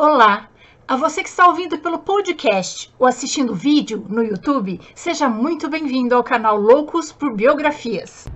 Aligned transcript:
Olá! 0.00 0.48
A 0.86 0.94
você 0.94 1.24
que 1.24 1.28
está 1.28 1.48
ouvindo 1.48 1.76
pelo 1.80 1.98
podcast 1.98 2.88
ou 3.00 3.04
assistindo 3.04 3.52
vídeo 3.52 4.06
no 4.08 4.22
YouTube, 4.22 4.80
seja 4.94 5.28
muito 5.28 5.68
bem-vindo 5.68 6.14
ao 6.14 6.22
canal 6.22 6.56
Loucos 6.56 7.10
por 7.10 7.34
Biografias. 7.34 8.28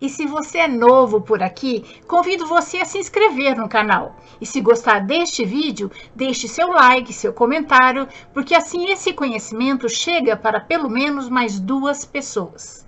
E 0.00 0.08
se 0.08 0.24
você 0.24 0.60
é 0.60 0.68
novo 0.68 1.20
por 1.20 1.42
aqui, 1.42 1.84
convido 2.08 2.46
você 2.46 2.78
a 2.78 2.86
se 2.86 2.96
inscrever 2.96 3.58
no 3.58 3.68
canal. 3.68 4.16
E 4.40 4.46
se 4.46 4.62
gostar 4.62 5.00
deste 5.00 5.44
vídeo, 5.44 5.90
deixe 6.14 6.48
seu 6.48 6.68
like, 6.68 7.12
seu 7.12 7.34
comentário, 7.34 8.08
porque 8.32 8.54
assim 8.54 8.90
esse 8.90 9.12
conhecimento 9.12 9.86
chega 9.86 10.34
para 10.34 10.60
pelo 10.60 10.88
menos 10.88 11.28
mais 11.28 11.60
duas 11.60 12.06
pessoas. 12.06 12.86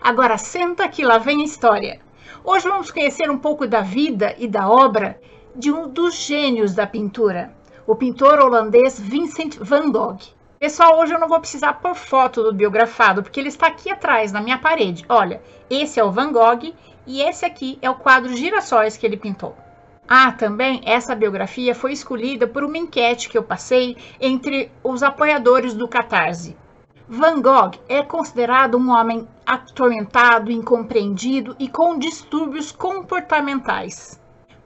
Agora 0.00 0.38
senta 0.38 0.88
que 0.88 1.04
lá 1.04 1.18
vem 1.18 1.42
a 1.42 1.44
história. 1.44 2.00
Hoje 2.42 2.66
vamos 2.66 2.90
conhecer 2.90 3.30
um 3.30 3.36
pouco 3.36 3.66
da 3.66 3.82
vida 3.82 4.34
e 4.38 4.48
da 4.48 4.66
obra 4.66 5.20
de 5.54 5.72
um 5.72 5.88
dos 5.88 6.14
gênios 6.14 6.74
da 6.74 6.86
pintura, 6.86 7.52
o 7.86 7.96
pintor 7.96 8.38
holandês 8.38 9.00
Vincent 9.00 9.56
van 9.58 9.90
Gogh. 9.90 10.18
Pessoal, 10.58 11.00
hoje 11.00 11.14
eu 11.14 11.18
não 11.18 11.26
vou 11.26 11.40
precisar 11.40 11.74
pôr 11.74 11.94
foto 11.94 12.42
do 12.42 12.54
biografado, 12.54 13.22
porque 13.22 13.40
ele 13.40 13.48
está 13.48 13.66
aqui 13.66 13.90
atrás, 13.90 14.30
na 14.30 14.40
minha 14.40 14.58
parede. 14.58 15.04
Olha, 15.08 15.42
esse 15.68 15.98
é 15.98 16.04
o 16.04 16.10
Van 16.10 16.30
Gogh 16.30 16.74
e 17.06 17.22
esse 17.22 17.44
aqui 17.46 17.78
é 17.80 17.88
o 17.88 17.94
quadro 17.94 18.36
Girassóis 18.36 18.96
que 18.96 19.06
ele 19.06 19.16
pintou. 19.16 19.56
Ah, 20.06 20.32
também 20.32 20.82
essa 20.84 21.14
biografia 21.14 21.74
foi 21.74 21.92
escolhida 21.92 22.46
por 22.46 22.62
uma 22.62 22.76
enquete 22.76 23.28
que 23.28 23.38
eu 23.38 23.42
passei 23.42 23.96
entre 24.20 24.70
os 24.84 25.02
apoiadores 25.02 25.72
do 25.72 25.88
Catarse. 25.88 26.56
Van 27.08 27.40
Gogh 27.40 27.72
é 27.88 28.02
considerado 28.02 28.76
um 28.76 28.90
homem 28.90 29.26
atormentado, 29.46 30.52
incompreendido 30.52 31.56
e 31.58 31.68
com 31.68 31.98
distúrbios 31.98 32.70
comportamentais. 32.70 34.19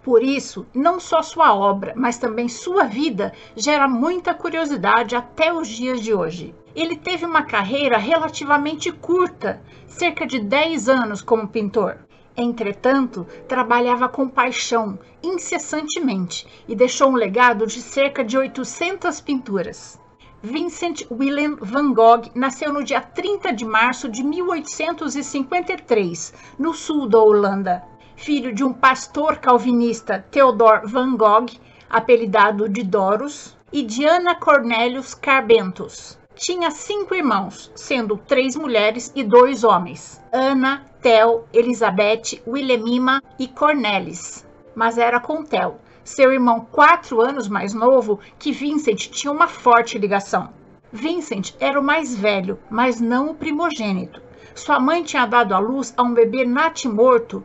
Por 0.04 0.22
isso, 0.22 0.64
não 0.74 1.00
só 1.00 1.22
sua 1.22 1.54
obra, 1.54 1.94
mas 1.96 2.18
também 2.18 2.46
sua 2.46 2.84
vida 2.84 3.32
gera 3.56 3.88
muita 3.88 4.34
curiosidade 4.34 5.16
até 5.16 5.50
os 5.50 5.66
dias 5.66 6.02
de 6.02 6.12
hoje. 6.12 6.54
Ele 6.76 6.94
teve 6.94 7.24
uma 7.24 7.42
carreira 7.42 7.96
relativamente 7.96 8.92
curta, 8.92 9.62
cerca 9.86 10.26
de 10.26 10.40
10 10.40 10.90
anos 10.90 11.22
como 11.22 11.48
pintor. 11.48 12.00
Entretanto, 12.36 13.26
trabalhava 13.48 14.06
com 14.06 14.28
paixão, 14.28 14.98
incessantemente, 15.22 16.46
e 16.68 16.76
deixou 16.76 17.08
um 17.08 17.16
legado 17.16 17.66
de 17.66 17.80
cerca 17.80 18.22
de 18.22 18.36
800 18.36 19.22
pinturas. 19.22 19.98
Vincent 20.42 21.06
Willem 21.10 21.56
van 21.58 21.94
Gogh 21.94 22.30
nasceu 22.34 22.70
no 22.70 22.84
dia 22.84 23.00
30 23.00 23.54
de 23.54 23.64
março 23.64 24.10
de 24.10 24.22
1853, 24.22 26.34
no 26.58 26.74
sul 26.74 27.08
da 27.08 27.20
Holanda 27.20 27.93
filho 28.16 28.52
de 28.52 28.64
um 28.64 28.72
pastor 28.72 29.38
calvinista 29.38 30.24
Theodor 30.30 30.82
van 30.84 31.16
Gogh, 31.16 31.46
apelidado 31.88 32.68
de 32.68 32.82
Doros, 32.82 33.56
e 33.72 33.82
de 33.82 34.04
Ana 34.04 34.36
Cornelius 34.36 35.14
Carbentus. 35.14 36.16
Tinha 36.36 36.70
cinco 36.70 37.14
irmãos, 37.14 37.72
sendo 37.74 38.16
três 38.16 38.56
mulheres 38.56 39.12
e 39.16 39.24
dois 39.24 39.64
homens: 39.64 40.22
Ana, 40.32 40.86
Theo, 41.00 41.44
Elizabeth, 41.52 42.40
Wilhelmina 42.46 43.22
e 43.38 43.48
Cornelis. 43.48 44.46
Mas 44.74 44.96
era 44.98 45.20
com 45.20 45.44
Theo, 45.44 45.76
seu 46.04 46.32
irmão 46.32 46.66
quatro 46.70 47.20
anos 47.20 47.48
mais 47.48 47.74
novo, 47.74 48.20
que 48.38 48.52
Vincent 48.52 49.08
tinha 49.10 49.32
uma 49.32 49.48
forte 49.48 49.98
ligação. 49.98 50.50
Vincent 50.92 51.54
era 51.58 51.78
o 51.80 51.82
mais 51.82 52.14
velho, 52.14 52.58
mas 52.70 53.00
não 53.00 53.30
o 53.30 53.34
primogênito. 53.34 54.22
Sua 54.54 54.78
mãe 54.78 55.02
tinha 55.02 55.26
dado 55.26 55.52
à 55.52 55.58
luz 55.58 55.92
a 55.96 56.02
um 56.04 56.14
bebê 56.14 56.44
natimorto 56.44 57.44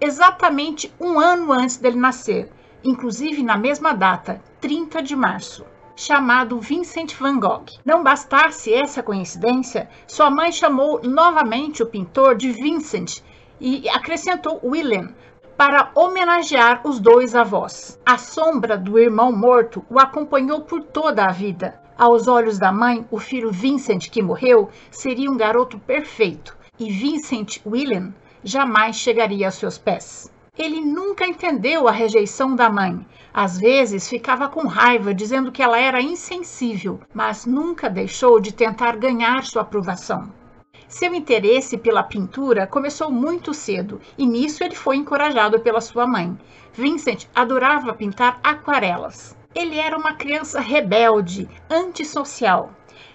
exatamente 0.00 0.92
um 1.00 1.18
ano 1.18 1.52
antes 1.52 1.76
dele 1.76 1.96
nascer, 1.96 2.50
inclusive 2.82 3.42
na 3.42 3.56
mesma 3.56 3.92
data, 3.92 4.40
30 4.60 5.02
de 5.02 5.16
março, 5.16 5.64
chamado 5.96 6.60
Vincent 6.60 7.14
van 7.14 7.38
Gogh. 7.38 7.66
Não 7.84 8.02
bastasse 8.02 8.72
essa 8.72 9.02
coincidência, 9.02 9.88
sua 10.06 10.30
mãe 10.30 10.52
chamou 10.52 11.00
novamente 11.02 11.82
o 11.82 11.86
pintor 11.86 12.34
de 12.34 12.50
Vincent 12.50 13.22
e 13.60 13.88
acrescentou 13.88 14.60
Willem 14.62 15.14
para 15.56 15.90
homenagear 15.94 16.80
os 16.84 16.98
dois 16.98 17.34
avós. 17.34 17.98
A 18.04 18.18
sombra 18.18 18.76
do 18.76 18.98
irmão 18.98 19.30
morto 19.30 19.84
o 19.88 20.00
acompanhou 20.00 20.62
por 20.62 20.82
toda 20.82 21.24
a 21.24 21.32
vida. 21.32 21.80
Aos 21.96 22.26
olhos 22.26 22.58
da 22.58 22.72
mãe, 22.72 23.06
o 23.08 23.18
filho 23.18 23.52
Vincent 23.52 24.10
que 24.10 24.20
morreu 24.20 24.68
seria 24.90 25.30
um 25.30 25.36
garoto 25.36 25.78
perfeito, 25.78 26.56
e 26.76 26.90
Vincent 26.90 27.60
Willem 27.64 28.12
jamais 28.44 28.96
chegaria 28.96 29.46
aos 29.46 29.54
seus 29.56 29.78
pés. 29.78 30.30
Ele 30.56 30.80
nunca 30.80 31.26
entendeu 31.26 31.88
a 31.88 31.90
rejeição 31.90 32.54
da 32.54 32.70
mãe. 32.70 33.04
Às 33.32 33.58
vezes 33.58 34.08
ficava 34.08 34.48
com 34.48 34.68
raiva, 34.68 35.12
dizendo 35.12 35.50
que 35.50 35.60
ela 35.60 35.80
era 35.80 36.00
insensível, 36.00 37.00
mas 37.12 37.44
nunca 37.44 37.90
deixou 37.90 38.38
de 38.38 38.52
tentar 38.52 38.96
ganhar 38.96 39.42
sua 39.42 39.62
aprovação. 39.62 40.30
Seu 40.86 41.12
interesse 41.12 41.76
pela 41.76 42.04
pintura 42.04 42.68
começou 42.68 43.10
muito 43.10 43.52
cedo 43.52 44.00
e 44.16 44.24
nisso 44.24 44.62
ele 44.62 44.76
foi 44.76 44.96
encorajado 44.96 45.58
pela 45.58 45.80
sua 45.80 46.06
mãe. 46.06 46.38
Vincent 46.72 47.26
adorava 47.34 47.92
pintar 47.92 48.38
aquarelas. 48.44 49.36
Ele 49.52 49.76
era 49.76 49.98
uma 49.98 50.14
criança 50.14 50.60
rebelde, 50.60 51.48
antissocial. 51.68 52.70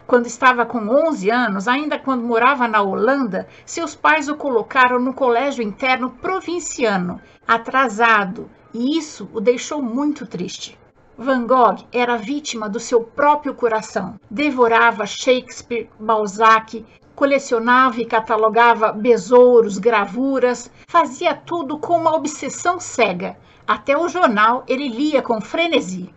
Quando 0.09 0.25
estava 0.25 0.66
com 0.66 0.80
11 0.80 1.30
anos, 1.30 1.68
ainda 1.68 2.00
quando 2.00 2.24
morava 2.24 2.68
na 2.68 2.81
Holanda, 2.81 3.47
seus 3.64 3.94
pais 3.94 4.28
o 4.28 4.36
colocaram 4.36 4.97
no 4.97 5.14
colégio 5.14 5.64
interno 5.64 6.09
provinciano, 6.09 7.22
atrasado, 7.47 8.50
e 8.74 8.98
isso 8.98 9.30
o 9.31 9.40
deixou 9.40 9.84
muito 9.84 10.25
triste. 10.25 10.75
Van 11.16 11.46
Gogh 11.46 11.86
era 11.92 12.18
vítima 12.18 12.68
do 12.68 12.80
seu 12.80 13.03
próprio 13.03 13.53
coração. 13.53 14.19
Devorava 14.31 15.06
Shakespeare, 15.06 15.92
Balzac, 16.00 16.84
colecionava 17.16 18.02
e 18.02 18.06
catalogava 18.06 18.92
besouros, 18.92 19.78
gravuras, 19.78 20.72
fazia 20.88 21.36
tudo 21.36 21.78
com 21.78 21.96
uma 21.96 22.16
obsessão 22.16 22.80
cega. 22.80 23.38
Até 23.68 23.96
o 23.96 24.09
jornal 24.09 24.64
ele 24.68 24.88
lia 24.88 25.22
com 25.22 25.40
frenesi. 25.40 26.12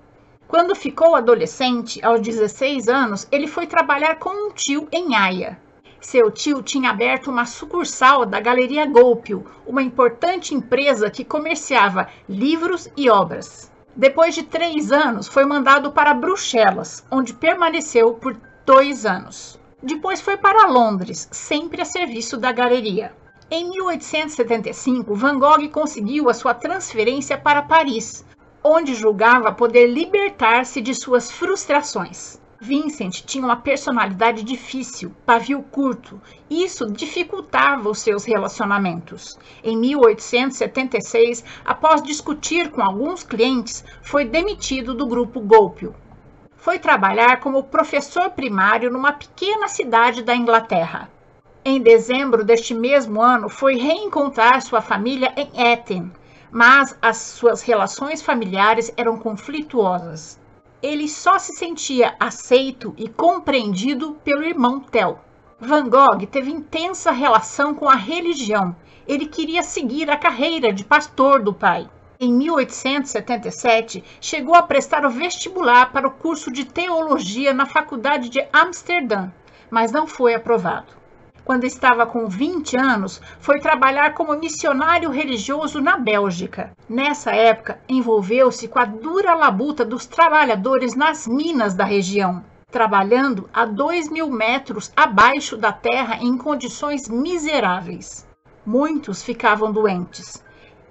Quando 0.52 0.74
ficou 0.74 1.16
adolescente, 1.16 2.04
aos 2.04 2.20
16 2.20 2.86
anos, 2.86 3.26
ele 3.32 3.46
foi 3.46 3.66
trabalhar 3.66 4.16
com 4.16 4.28
um 4.28 4.50
tio 4.50 4.86
em 4.92 5.16
Haia. 5.16 5.58
Seu 5.98 6.30
tio 6.30 6.62
tinha 6.62 6.90
aberto 6.90 7.30
uma 7.30 7.46
sucursal 7.46 8.26
da 8.26 8.38
Galeria 8.38 8.84
Golpio, 8.84 9.46
uma 9.66 9.82
importante 9.82 10.54
empresa 10.54 11.10
que 11.10 11.24
comerciava 11.24 12.06
livros 12.28 12.86
e 12.94 13.08
obras. 13.08 13.72
Depois 13.96 14.34
de 14.34 14.42
três 14.42 14.92
anos, 14.92 15.26
foi 15.26 15.46
mandado 15.46 15.90
para 15.90 16.12
Bruxelas, 16.12 17.02
onde 17.10 17.32
permaneceu 17.32 18.12
por 18.12 18.36
dois 18.66 19.06
anos. 19.06 19.58
Depois 19.82 20.20
foi 20.20 20.36
para 20.36 20.68
Londres, 20.68 21.30
sempre 21.32 21.80
a 21.80 21.86
serviço 21.86 22.36
da 22.36 22.52
galeria. 22.52 23.14
Em 23.50 23.70
1875, 23.70 25.14
Van 25.14 25.38
Gogh 25.38 25.66
conseguiu 25.70 26.28
a 26.28 26.34
sua 26.34 26.52
transferência 26.52 27.38
para 27.38 27.62
Paris, 27.62 28.22
onde 28.64 28.94
julgava 28.94 29.52
poder 29.52 29.86
libertar-se 29.86 30.80
de 30.80 30.94
suas 30.94 31.30
frustrações. 31.30 32.40
Vincent 32.60 33.22
tinha 33.22 33.44
uma 33.44 33.56
personalidade 33.56 34.44
difícil, 34.44 35.12
pavio 35.26 35.64
curto, 35.64 36.22
e 36.48 36.62
isso 36.62 36.86
dificultava 36.86 37.90
os 37.90 37.98
seus 37.98 38.24
relacionamentos. 38.24 39.36
Em 39.64 39.76
1876, 39.76 41.44
após 41.64 42.00
discutir 42.00 42.70
com 42.70 42.80
alguns 42.80 43.24
clientes, 43.24 43.84
foi 44.00 44.24
demitido 44.24 44.94
do 44.94 45.08
grupo 45.08 45.40
Golpio. 45.40 45.92
Foi 46.56 46.78
trabalhar 46.78 47.40
como 47.40 47.64
professor 47.64 48.30
primário 48.30 48.92
numa 48.92 49.10
pequena 49.10 49.66
cidade 49.66 50.22
da 50.22 50.36
Inglaterra. 50.36 51.10
Em 51.64 51.80
dezembro 51.80 52.44
deste 52.44 52.74
mesmo 52.74 53.20
ano, 53.20 53.48
foi 53.48 53.74
reencontrar 53.74 54.62
sua 54.62 54.80
família 54.80 55.32
em 55.36 55.50
Etten, 55.72 56.12
mas 56.52 56.94
as 57.00 57.16
suas 57.16 57.62
relações 57.62 58.20
familiares 58.20 58.92
eram 58.94 59.16
conflituosas. 59.16 60.38
Ele 60.82 61.08
só 61.08 61.38
se 61.38 61.54
sentia 61.54 62.14
aceito 62.20 62.92
e 62.98 63.08
compreendido 63.08 64.18
pelo 64.22 64.44
irmão 64.44 64.78
Theo. 64.78 65.18
Van 65.58 65.88
Gogh 65.88 66.26
teve 66.30 66.50
intensa 66.50 67.10
relação 67.10 67.74
com 67.74 67.88
a 67.88 67.94
religião. 67.94 68.76
Ele 69.08 69.26
queria 69.26 69.62
seguir 69.62 70.10
a 70.10 70.16
carreira 70.16 70.72
de 70.72 70.84
pastor 70.84 71.42
do 71.42 71.54
pai. 71.54 71.88
Em 72.20 72.30
1877, 72.32 74.04
chegou 74.20 74.54
a 74.54 74.62
prestar 74.62 75.06
o 75.06 75.10
vestibular 75.10 75.90
para 75.90 76.06
o 76.06 76.12
curso 76.12 76.52
de 76.52 76.66
teologia 76.66 77.54
na 77.54 77.64
Faculdade 77.64 78.28
de 78.28 78.46
Amsterdã, 78.52 79.30
mas 79.70 79.90
não 79.90 80.06
foi 80.06 80.34
aprovado 80.34 81.01
quando 81.44 81.64
estava 81.64 82.06
com 82.06 82.28
20 82.28 82.76
anos, 82.76 83.20
foi 83.40 83.58
trabalhar 83.58 84.14
como 84.14 84.36
missionário 84.36 85.10
religioso 85.10 85.80
na 85.80 85.96
Bélgica. 85.96 86.72
Nessa 86.88 87.32
época, 87.32 87.80
envolveu-se 87.88 88.68
com 88.68 88.78
a 88.78 88.84
dura 88.84 89.34
labuta 89.34 89.84
dos 89.84 90.06
trabalhadores 90.06 90.94
nas 90.94 91.26
minas 91.26 91.74
da 91.74 91.84
região, 91.84 92.44
trabalhando 92.70 93.48
a 93.52 93.64
2 93.64 94.10
mil 94.10 94.30
metros 94.30 94.92
abaixo 94.96 95.56
da 95.56 95.72
terra 95.72 96.18
em 96.20 96.36
condições 96.38 97.08
miseráveis. 97.08 98.26
Muitos 98.64 99.22
ficavam 99.22 99.72
doentes. 99.72 100.42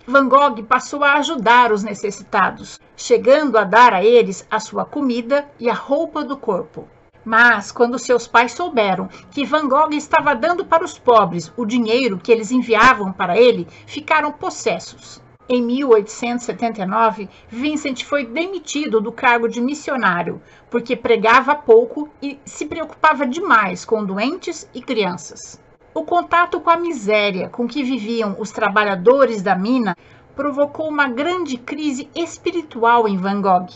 Van 0.06 0.28
Gogh 0.28 0.64
passou 0.64 1.04
a 1.04 1.14
ajudar 1.14 1.72
os 1.72 1.84
necessitados, 1.84 2.80
chegando 2.98 3.58
a 3.58 3.64
dar 3.64 3.94
a 3.94 4.04
eles 4.04 4.46
a 4.52 4.60
sua 4.60 4.84
comida 4.84 5.48
e 5.60 5.70
a 5.70 5.74
roupa 5.74 6.24
do 6.24 6.36
corpo. 6.36 6.88
Mas, 7.24 7.72
quando 7.72 8.00
seus 8.00 8.28
pais 8.28 8.52
souberam 8.54 9.08
que 9.30 9.46
Van 9.46 9.68
Gogh 9.68 9.94
estava 9.94 10.34
dando 10.34 10.66
para 10.66 10.84
os 10.84 10.98
pobres 10.98 11.52
o 11.56 11.66
dinheiro 11.66 12.18
que 12.18 12.32
eles 12.32 12.52
enviavam 12.52 13.14
para 13.14 13.38
ele, 13.38 13.68
ficaram 13.86 14.32
possessos. 14.32 15.22
Em 15.48 15.62
1879, 15.62 17.30
Vincent 17.50 18.04
foi 18.04 18.26
demitido 18.26 19.02
do 19.02 19.12
cargo 19.12 19.48
de 19.48 19.62
missionário, 19.62 20.42
porque 20.70 20.96
pregava 20.96 21.54
pouco 21.54 22.10
e 22.22 22.40
se 22.46 22.66
preocupava 22.66 23.28
demais 23.28 23.86
com 23.86 24.04
doentes 24.04 24.68
e 24.74 24.82
crianças. 24.82 25.62
O 25.94 26.04
contato 26.04 26.60
com 26.62 26.70
a 26.70 26.78
miséria 26.78 27.50
com 27.50 27.68
que 27.68 27.84
viviam 27.84 28.36
os 28.40 28.50
trabalhadores 28.50 29.42
da 29.42 29.56
mina 29.56 29.96
provocou 30.36 30.88
uma 30.88 31.08
grande 31.08 31.58
crise 31.58 32.10
espiritual 32.16 33.08
em 33.08 33.18
Van 33.18 33.42
Gogh 33.42 33.68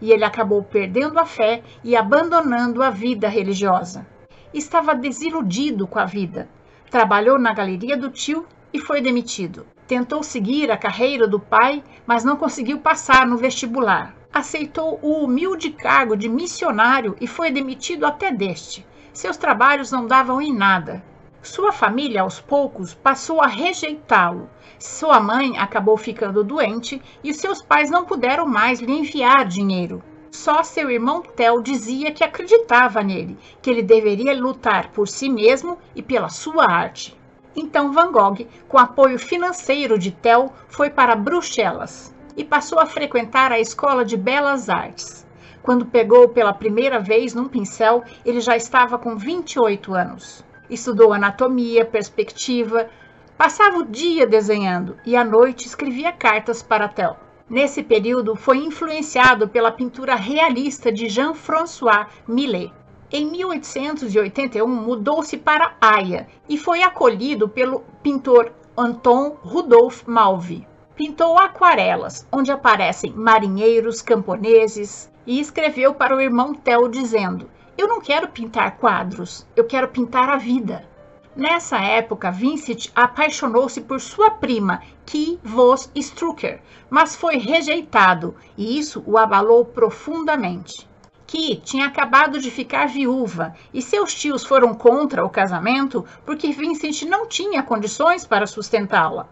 e 0.00 0.12
ele 0.12 0.24
acabou 0.24 0.62
perdendo 0.62 1.18
a 1.18 1.24
fé 1.24 1.62
e 1.82 1.96
abandonando 1.96 2.82
a 2.82 2.90
vida 2.90 3.28
religiosa. 3.28 4.06
Estava 4.52 4.94
desiludido 4.94 5.86
com 5.86 5.98
a 5.98 6.04
vida. 6.04 6.48
Trabalhou 6.90 7.38
na 7.38 7.52
galeria 7.52 7.96
do 7.96 8.10
tio 8.10 8.46
e 8.72 8.78
foi 8.78 9.00
demitido. 9.00 9.66
Tentou 9.86 10.22
seguir 10.22 10.70
a 10.70 10.76
carreira 10.76 11.26
do 11.28 11.38
pai, 11.38 11.82
mas 12.06 12.24
não 12.24 12.36
conseguiu 12.36 12.78
passar 12.78 13.26
no 13.26 13.36
vestibular. 13.36 14.14
Aceitou 14.32 14.98
o 15.02 15.24
humilde 15.24 15.70
cargo 15.70 16.16
de 16.16 16.28
missionário 16.28 17.16
e 17.20 17.26
foi 17.26 17.50
demitido 17.50 18.06
até 18.06 18.32
deste. 18.32 18.86
Seus 19.12 19.36
trabalhos 19.36 19.92
não 19.92 20.06
davam 20.06 20.40
em 20.40 20.52
nada. 20.52 21.04
Sua 21.42 21.70
família, 21.70 22.22
aos 22.22 22.40
poucos, 22.40 22.94
passou 22.94 23.40
a 23.40 23.46
rejeitá-lo 23.46 24.48
sua 24.78 25.20
mãe 25.20 25.56
acabou 25.58 25.96
ficando 25.96 26.44
doente 26.44 27.00
e 27.22 27.32
seus 27.32 27.62
pais 27.62 27.90
não 27.90 28.04
puderam 28.04 28.46
mais 28.46 28.80
lhe 28.80 28.92
enviar 28.92 29.46
dinheiro. 29.46 30.02
Só 30.30 30.62
seu 30.62 30.90
irmão 30.90 31.22
Theo 31.22 31.62
dizia 31.62 32.10
que 32.10 32.24
acreditava 32.24 33.02
nele, 33.02 33.38
que 33.62 33.70
ele 33.70 33.82
deveria 33.82 34.34
lutar 34.34 34.90
por 34.90 35.06
si 35.06 35.28
mesmo 35.28 35.78
e 35.94 36.02
pela 36.02 36.28
sua 36.28 36.64
arte. 36.64 37.16
Então 37.56 37.92
Van 37.92 38.10
Gogh, 38.10 38.46
com 38.68 38.76
apoio 38.76 39.18
financeiro 39.18 39.96
de 39.96 40.10
Theo, 40.10 40.50
foi 40.68 40.90
para 40.90 41.14
Bruxelas 41.14 42.12
e 42.36 42.42
passou 42.44 42.80
a 42.80 42.86
frequentar 42.86 43.52
a 43.52 43.60
Escola 43.60 44.04
de 44.04 44.16
Belas 44.16 44.68
Artes. 44.68 45.24
Quando 45.62 45.86
pegou 45.86 46.28
pela 46.28 46.52
primeira 46.52 46.98
vez 46.98 47.32
num 47.32 47.48
pincel, 47.48 48.02
ele 48.24 48.40
já 48.40 48.56
estava 48.56 48.98
com 48.98 49.16
28 49.16 49.94
anos. 49.94 50.44
Estudou 50.68 51.12
anatomia, 51.12 51.84
perspectiva, 51.84 52.90
Passava 53.36 53.78
o 53.78 53.84
dia 53.84 54.28
desenhando 54.28 54.96
e 55.04 55.16
à 55.16 55.24
noite 55.24 55.66
escrevia 55.66 56.12
cartas 56.12 56.62
para 56.62 56.86
Tel. 56.86 57.16
Nesse 57.50 57.82
período, 57.82 58.36
foi 58.36 58.58
influenciado 58.58 59.48
pela 59.48 59.72
pintura 59.72 60.14
realista 60.14 60.92
de 60.92 61.08
Jean-François 61.08 62.06
Millet. 62.28 62.72
Em 63.10 63.26
1881, 63.26 64.68
mudou-se 64.68 65.36
para 65.36 65.76
Haia 65.80 66.28
e 66.48 66.56
foi 66.56 66.82
acolhido 66.82 67.48
pelo 67.48 67.80
pintor 68.04 68.52
Anton 68.78 69.36
Rudolf 69.42 70.04
Malvi. 70.06 70.66
Pintou 70.94 71.36
aquarelas, 71.36 72.26
onde 72.30 72.52
aparecem 72.52 73.12
marinheiros, 73.12 74.00
camponeses, 74.00 75.10
e 75.26 75.40
escreveu 75.40 75.92
para 75.92 76.16
o 76.16 76.20
irmão 76.20 76.54
Tel 76.54 76.88
dizendo: 76.88 77.50
Eu 77.76 77.88
não 77.88 78.00
quero 78.00 78.28
pintar 78.28 78.76
quadros, 78.76 79.44
eu 79.56 79.64
quero 79.64 79.88
pintar 79.88 80.28
a 80.28 80.36
vida. 80.36 80.88
Nessa 81.36 81.78
época, 81.78 82.30
Vincent 82.30 82.90
apaixonou-se 82.94 83.80
por 83.80 84.00
sua 84.00 84.30
prima, 84.30 84.80
Ki 85.04 85.36
Vos 85.42 85.90
Strucker, 85.92 86.62
mas 86.88 87.16
foi 87.16 87.38
rejeitado 87.38 88.36
e 88.56 88.78
isso 88.78 89.02
o 89.04 89.18
abalou 89.18 89.64
profundamente. 89.64 90.88
Ki 91.26 91.56
tinha 91.56 91.86
acabado 91.86 92.38
de 92.38 92.52
ficar 92.52 92.86
viúva 92.86 93.52
e 93.72 93.82
seus 93.82 94.14
tios 94.14 94.44
foram 94.44 94.72
contra 94.74 95.24
o 95.24 95.30
casamento 95.30 96.04
porque 96.24 96.52
Vincent 96.52 97.02
não 97.02 97.26
tinha 97.26 97.64
condições 97.64 98.24
para 98.24 98.46
sustentá-la. 98.46 99.26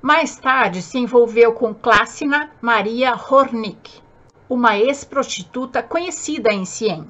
Mais 0.00 0.36
tarde 0.36 0.80
se 0.80 0.96
envolveu 0.96 1.52
com 1.54 1.74
Clássina 1.74 2.52
Maria 2.60 3.16
Hornick, 3.16 4.00
uma 4.48 4.78
ex-prostituta 4.78 5.82
conhecida 5.82 6.52
em 6.52 6.64
Sien. 6.64 7.04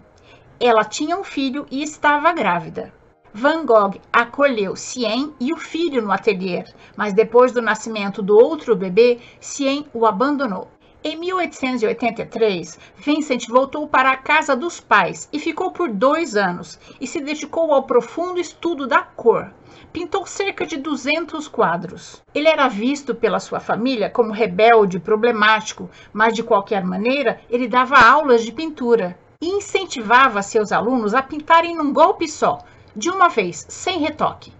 Ela 0.58 0.84
tinha 0.84 1.18
um 1.18 1.22
filho 1.22 1.66
e 1.70 1.82
estava 1.82 2.32
grávida. 2.32 2.96
Van 3.40 3.64
Gogh 3.64 3.94
acolheu 4.12 4.74
Cien 4.74 5.32
e 5.38 5.52
o 5.52 5.56
filho 5.56 6.02
no 6.02 6.10
ateliê, 6.10 6.64
mas 6.96 7.12
depois 7.12 7.52
do 7.52 7.62
nascimento 7.62 8.20
do 8.20 8.36
outro 8.36 8.74
bebê, 8.74 9.20
Cien 9.38 9.86
o 9.94 10.04
abandonou. 10.04 10.66
Em 11.04 11.16
1883, 11.16 12.80
Vincent 12.96 13.46
voltou 13.46 13.86
para 13.86 14.10
a 14.10 14.16
casa 14.16 14.56
dos 14.56 14.80
pais 14.80 15.28
e 15.32 15.38
ficou 15.38 15.70
por 15.70 15.88
dois 15.88 16.34
anos 16.34 16.80
e 17.00 17.06
se 17.06 17.20
dedicou 17.20 17.72
ao 17.72 17.84
profundo 17.84 18.40
estudo 18.40 18.88
da 18.88 19.02
cor. 19.02 19.52
Pintou 19.92 20.26
cerca 20.26 20.66
de 20.66 20.76
200 20.76 21.46
quadros. 21.46 22.20
Ele 22.34 22.48
era 22.48 22.66
visto 22.66 23.14
pela 23.14 23.38
sua 23.38 23.60
família 23.60 24.10
como 24.10 24.32
rebelde, 24.32 24.98
problemático, 24.98 25.88
mas 26.12 26.34
de 26.34 26.42
qualquer 26.42 26.84
maneira 26.84 27.40
ele 27.48 27.68
dava 27.68 28.00
aulas 28.00 28.44
de 28.44 28.50
pintura 28.50 29.16
e 29.40 29.46
incentivava 29.46 30.42
seus 30.42 30.72
alunos 30.72 31.14
a 31.14 31.22
pintarem 31.22 31.76
num 31.76 31.92
golpe 31.92 32.26
só, 32.26 32.58
de 32.98 33.08
uma 33.08 33.28
vez, 33.28 33.64
sem 33.68 34.00
retoque. 34.00 34.52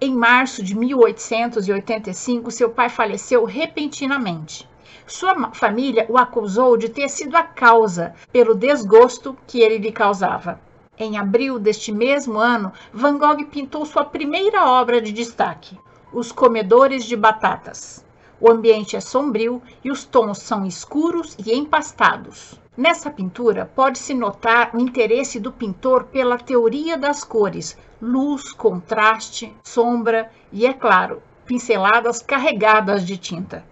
Em 0.00 0.12
março 0.12 0.60
de 0.60 0.76
1885, 0.76 2.50
seu 2.50 2.70
pai 2.70 2.88
faleceu 2.88 3.44
repentinamente. 3.44 4.68
Sua 5.06 5.52
família 5.52 6.04
o 6.08 6.18
acusou 6.18 6.76
de 6.76 6.88
ter 6.88 7.08
sido 7.08 7.36
a 7.36 7.44
causa 7.44 8.12
pelo 8.32 8.56
desgosto 8.56 9.36
que 9.46 9.60
ele 9.60 9.78
lhe 9.78 9.92
causava. 9.92 10.60
Em 10.98 11.16
abril 11.16 11.60
deste 11.60 11.92
mesmo 11.92 12.40
ano, 12.40 12.72
Van 12.92 13.18
Gogh 13.18 13.44
pintou 13.44 13.86
sua 13.86 14.04
primeira 14.04 14.66
obra 14.68 15.00
de 15.00 15.12
destaque, 15.12 15.78
Os 16.12 16.32
Comedores 16.32 17.04
de 17.04 17.14
Batatas. 17.14 18.04
O 18.40 18.50
ambiente 18.50 18.96
é 18.96 19.00
sombrio 19.00 19.62
e 19.84 19.92
os 19.92 20.04
tons 20.04 20.38
são 20.38 20.66
escuros 20.66 21.36
e 21.38 21.54
empastados. 21.54 22.60
Nessa 22.76 23.10
pintura, 23.10 23.64
pode-se 23.74 24.12
notar 24.12 24.76
o 24.76 24.78
interesse 24.78 25.40
do 25.40 25.50
pintor 25.50 26.04
pela 26.04 26.36
teoria 26.36 26.98
das 26.98 27.24
cores, 27.24 27.74
luz, 28.02 28.52
contraste, 28.52 29.56
sombra 29.64 30.30
e, 30.52 30.66
é 30.66 30.74
claro, 30.74 31.22
pinceladas 31.46 32.20
carregadas 32.20 33.06
de 33.06 33.16
tinta. 33.16 33.64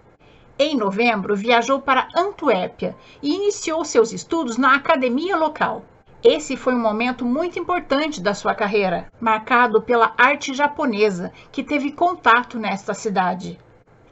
Em 0.58 0.74
novembro, 0.74 1.36
viajou 1.36 1.82
para 1.82 2.08
Antuérpia 2.16 2.96
e 3.22 3.34
iniciou 3.34 3.84
seus 3.84 4.10
estudos 4.10 4.56
na 4.56 4.74
academia 4.74 5.36
local. 5.36 5.84
Esse 6.22 6.56
foi 6.56 6.72
um 6.72 6.80
momento 6.80 7.26
muito 7.26 7.58
importante 7.58 8.22
da 8.22 8.32
sua 8.32 8.54
carreira, 8.54 9.12
marcado 9.20 9.82
pela 9.82 10.14
arte 10.16 10.54
japonesa, 10.54 11.30
que 11.52 11.62
teve 11.62 11.92
contato 11.92 12.58
nesta 12.58 12.94
cidade. 12.94 13.58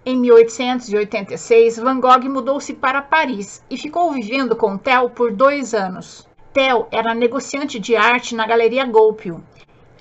Em 0.04 0.16
1886, 0.16 1.78
Van 1.78 2.00
Gogh 2.00 2.28
mudou-se 2.28 2.75
para 2.75 3.00
Paris 3.00 3.62
e 3.71 3.76
ficou 3.76 4.11
vivendo 4.11 4.56
com 4.56 4.76
Theo 4.76 5.09
por 5.09 5.30
dois 5.30 5.75
anos. 5.75 6.26
Theo 6.52 6.88
era 6.90 7.14
negociante 7.14 7.78
de 7.78 7.94
arte 7.94 8.35
na 8.35 8.44
Galeria 8.44 8.85
Goupil. 8.85 9.40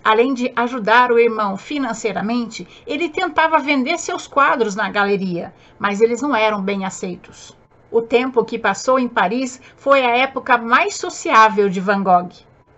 Além 0.04 0.34
de 0.34 0.52
ajudar 0.56 1.12
o 1.12 1.20
irmão 1.20 1.56
financeiramente, 1.56 2.68
ele 2.88 3.10
tentava 3.10 3.60
vender 3.60 4.00
seus 4.00 4.26
quadros 4.26 4.76
na 4.76 4.90
galeria, 4.90 5.54
mas 5.78 6.02
eles 6.02 6.20
não 6.20 6.36
eram 6.36 6.64
bem 6.64 6.84
aceitos. 6.84 7.56
O 7.92 8.02
tempo 8.02 8.44
que 8.44 8.58
passou 8.58 8.98
em 8.98 9.08
Paris 9.08 9.62
foi 9.76 10.04
a 10.04 10.18
época 10.18 10.58
mais 10.58 10.96
sociável 10.96 11.70
de 11.70 11.80
Van 11.80 12.02
Gogh. 12.02 12.32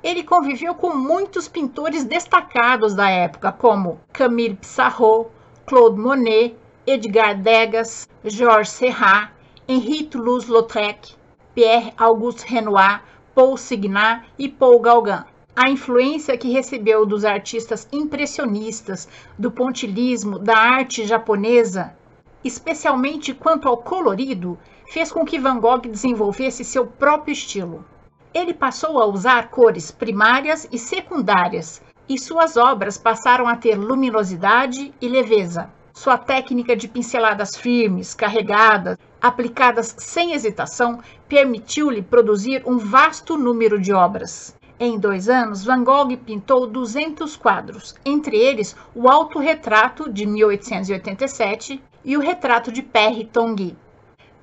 Ele 0.03 0.23
conviveu 0.23 0.75
com 0.75 0.93
muitos 0.93 1.47
pintores 1.47 2.03
destacados 2.03 2.93
da 2.93 3.09
época, 3.09 3.53
como 3.53 4.01
Camille 4.11 4.55
Pissarro, 4.55 5.31
Claude 5.65 5.97
Monet 5.97 6.57
Edgar 6.85 7.35
Degas, 7.35 8.09
Georges 8.25 8.73
Serrat, 8.73 9.31
Henri 9.69 10.03
Toulouse-Lautrec, 10.03 11.15
Pierre-Auguste 11.55 12.45
Renoir, 12.45 13.01
Paul 13.33 13.55
Signat 13.55 14.25
e 14.37 14.49
Paul 14.49 14.79
Gauguin. 14.81 15.23
A 15.55 15.69
influência 15.69 16.37
que 16.37 16.51
recebeu 16.51 17.05
dos 17.05 17.23
artistas 17.23 17.87
impressionistas, 17.89 19.07
do 19.39 19.49
pontilismo, 19.49 20.37
da 20.37 20.57
arte 20.57 21.05
japonesa, 21.05 21.95
especialmente 22.43 23.33
quanto 23.33 23.69
ao 23.69 23.77
colorido, 23.77 24.59
fez 24.91 25.09
com 25.09 25.23
que 25.23 25.39
Van 25.39 25.59
Gogh 25.59 25.87
desenvolvesse 25.87 26.65
seu 26.65 26.85
próprio 26.85 27.31
estilo. 27.31 27.85
Ele 28.33 28.53
passou 28.53 28.99
a 28.99 29.05
usar 29.05 29.49
cores 29.49 29.89
primárias 29.89 30.67
e 30.69 30.77
secundárias, 30.77 31.81
e 32.09 32.19
suas 32.19 32.57
obras 32.57 32.97
passaram 32.97 33.47
a 33.47 33.55
ter 33.55 33.75
luminosidade 33.75 34.93
e 34.99 35.07
leveza. 35.07 35.71
Sua 35.95 36.17
técnica 36.17 36.75
de 36.75 36.87
pinceladas 36.87 37.55
firmes, 37.55 38.15
carregadas, 38.15 38.97
aplicadas 39.21 39.93
sem 39.99 40.33
hesitação, 40.33 40.99
permitiu-lhe 41.29 42.01
produzir 42.01 42.63
um 42.65 42.79
vasto 42.79 43.37
número 43.37 43.79
de 43.79 43.93
obras. 43.93 44.55
Em 44.79 44.97
dois 44.97 45.29
anos, 45.29 45.63
Van 45.63 45.83
Gogh 45.83 46.17
pintou 46.17 46.65
200 46.65 47.37
quadros, 47.37 47.93
entre 48.03 48.35
eles 48.35 48.75
o 48.95 49.07
Autorretrato 49.07 50.11
de 50.11 50.25
1887 50.25 51.79
e 52.03 52.17
o 52.17 52.19
retrato 52.19 52.71
de 52.71 52.81
Perry 52.81 53.25
Tanguy. 53.25 53.77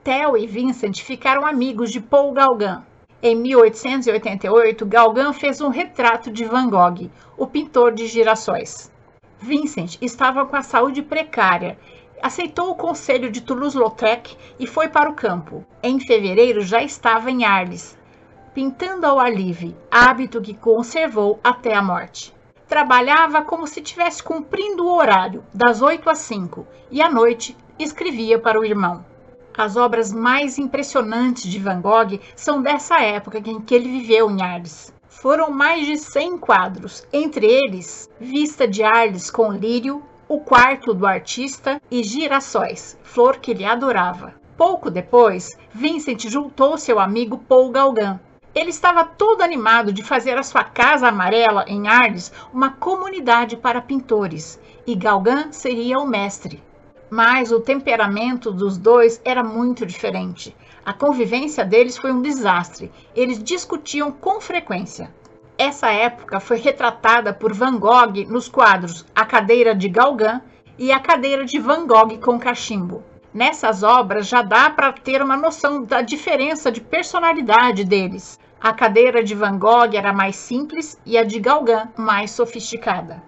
Theo 0.04 0.36
e 0.36 0.46
Vincent 0.46 1.02
ficaram 1.02 1.44
amigos 1.44 1.90
de 1.90 2.00
Paul 2.00 2.32
Gauguin. 2.32 2.78
Em 3.20 3.34
1888, 3.34 4.86
Gauguin 4.86 5.32
fez 5.32 5.60
um 5.60 5.68
retrato 5.68 6.30
de 6.30 6.44
Van 6.44 6.70
Gogh, 6.70 7.10
o 7.36 7.46
pintor 7.46 7.92
de 7.92 8.06
girassóis. 8.06 8.89
Vincent 9.42 9.96
estava 10.02 10.44
com 10.44 10.54
a 10.54 10.62
saúde 10.62 11.02
precária, 11.02 11.78
aceitou 12.22 12.70
o 12.70 12.74
conselho 12.74 13.30
de 13.30 13.40
Toulouse-Lautrec 13.40 14.36
e 14.58 14.66
foi 14.66 14.88
para 14.88 15.08
o 15.08 15.14
campo. 15.14 15.64
Em 15.82 15.98
fevereiro 15.98 16.60
já 16.60 16.82
estava 16.82 17.30
em 17.30 17.46
Arles, 17.46 17.98
pintando 18.54 19.06
ao 19.06 19.18
ar 19.18 19.32
livre, 19.32 19.74
hábito 19.90 20.42
que 20.42 20.52
conservou 20.52 21.40
até 21.42 21.74
a 21.74 21.82
morte. 21.82 22.34
Trabalhava 22.68 23.40
como 23.42 23.66
se 23.66 23.80
estivesse 23.80 24.22
cumprindo 24.22 24.84
o 24.84 24.94
horário, 24.94 25.42
das 25.54 25.80
8 25.80 26.10
às 26.10 26.18
5, 26.18 26.66
e 26.90 27.00
à 27.00 27.10
noite 27.10 27.56
escrevia 27.78 28.38
para 28.38 28.60
o 28.60 28.64
irmão. 28.64 29.04
As 29.56 29.74
obras 29.74 30.12
mais 30.12 30.58
impressionantes 30.58 31.44
de 31.44 31.58
Van 31.58 31.80
Gogh 31.80 32.20
são 32.36 32.60
dessa 32.60 33.00
época 33.00 33.38
em 33.38 33.58
que 33.58 33.74
ele 33.74 33.88
viveu 33.88 34.30
em 34.30 34.42
Arles. 34.42 34.92
Foram 35.20 35.50
mais 35.50 35.86
de 35.86 35.98
100 35.98 36.38
quadros, 36.38 37.06
entre 37.12 37.44
eles 37.44 38.08
Vista 38.18 38.66
de 38.66 38.82
Arles 38.82 39.30
com 39.30 39.52
lírio, 39.52 40.02
O 40.26 40.40
Quarto 40.40 40.94
do 40.94 41.06
Artista 41.06 41.78
e 41.90 42.02
Girassóis, 42.02 42.98
flor 43.02 43.36
que 43.36 43.50
ele 43.50 43.62
adorava. 43.62 44.32
Pouco 44.56 44.90
depois, 44.90 45.58
Vincent 45.74 46.26
juntou 46.26 46.78
seu 46.78 46.98
amigo 46.98 47.36
Paul 47.36 47.70
Gauguin. 47.70 48.18
Ele 48.54 48.70
estava 48.70 49.04
todo 49.04 49.42
animado 49.42 49.92
de 49.92 50.02
fazer 50.02 50.38
a 50.38 50.42
sua 50.42 50.64
Casa 50.64 51.08
Amarela, 51.08 51.66
em 51.68 51.86
Arles, 51.86 52.32
uma 52.50 52.70
comunidade 52.70 53.58
para 53.58 53.82
pintores, 53.82 54.58
e 54.86 54.94
Gauguin 54.94 55.52
seria 55.52 55.98
o 55.98 56.06
mestre 56.06 56.62
mas 57.10 57.50
o 57.50 57.60
temperamento 57.60 58.52
dos 58.52 58.78
dois 58.78 59.20
era 59.24 59.42
muito 59.42 59.84
diferente. 59.84 60.54
A 60.84 60.92
convivência 60.92 61.64
deles 61.64 61.96
foi 61.96 62.12
um 62.12 62.22
desastre. 62.22 62.90
Eles 63.14 63.42
discutiam 63.42 64.10
com 64.10 64.40
frequência. 64.40 65.12
Essa 65.58 65.90
época 65.90 66.40
foi 66.40 66.56
retratada 66.56 67.32
por 67.34 67.52
Van 67.52 67.78
Gogh 67.78 68.24
nos 68.28 68.48
quadros 68.48 69.04
A 69.14 69.26
Cadeira 69.26 69.74
de 69.74 69.88
Gauguin 69.88 70.40
e 70.78 70.90
A 70.90 70.98
Cadeira 70.98 71.44
de 71.44 71.58
Van 71.58 71.86
Gogh 71.86 72.18
com 72.18 72.38
Cachimbo. 72.38 73.04
Nessas 73.32 73.84
obras 73.84 74.26
já 74.26 74.42
dá 74.42 74.70
para 74.70 74.92
ter 74.92 75.22
uma 75.22 75.36
noção 75.36 75.84
da 75.84 76.02
diferença 76.02 76.72
de 76.72 76.80
personalidade 76.80 77.84
deles. 77.84 78.40
A 78.60 78.72
cadeira 78.72 79.22
de 79.22 79.34
Van 79.34 79.56
Gogh 79.56 79.94
era 79.94 80.12
mais 80.12 80.34
simples 80.34 81.00
e 81.06 81.16
a 81.16 81.22
de 81.22 81.38
Gauguin 81.38 81.88
mais 81.96 82.32
sofisticada. 82.32 83.22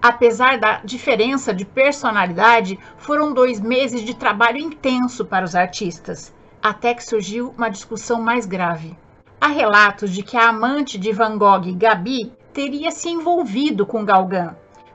Apesar 0.00 0.58
da 0.58 0.80
diferença 0.84 1.52
de 1.52 1.64
personalidade, 1.64 2.78
foram 2.96 3.34
dois 3.34 3.60
meses 3.60 4.02
de 4.02 4.14
trabalho 4.14 4.58
intenso 4.58 5.24
para 5.24 5.44
os 5.44 5.54
artistas, 5.54 6.32
até 6.62 6.94
que 6.94 7.04
surgiu 7.04 7.54
uma 7.56 7.70
discussão 7.70 8.20
mais 8.20 8.46
grave. 8.46 8.96
Há 9.40 9.48
relatos 9.48 10.10
de 10.10 10.22
que 10.22 10.36
a 10.36 10.48
amante 10.48 10.98
de 10.98 11.12
Van 11.12 11.38
Gogh, 11.38 11.74
Gabi, 11.74 12.32
teria 12.52 12.90
se 12.90 13.08
envolvido 13.08 13.86
com 13.86 14.04
Gauguin. 14.04 14.50